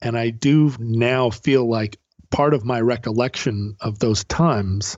[0.00, 1.98] and I do now feel like
[2.30, 4.96] part of my recollection of those times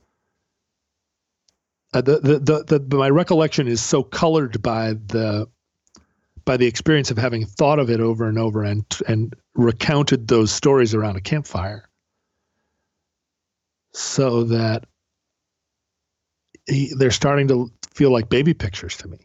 [1.95, 5.47] uh, the, the, the, the my recollection is so colored by the
[6.45, 10.51] by the experience of having thought of it over and over and and recounted those
[10.51, 11.89] stories around a campfire.
[13.93, 14.87] So that
[16.67, 19.19] he, they're starting to feel like baby pictures to me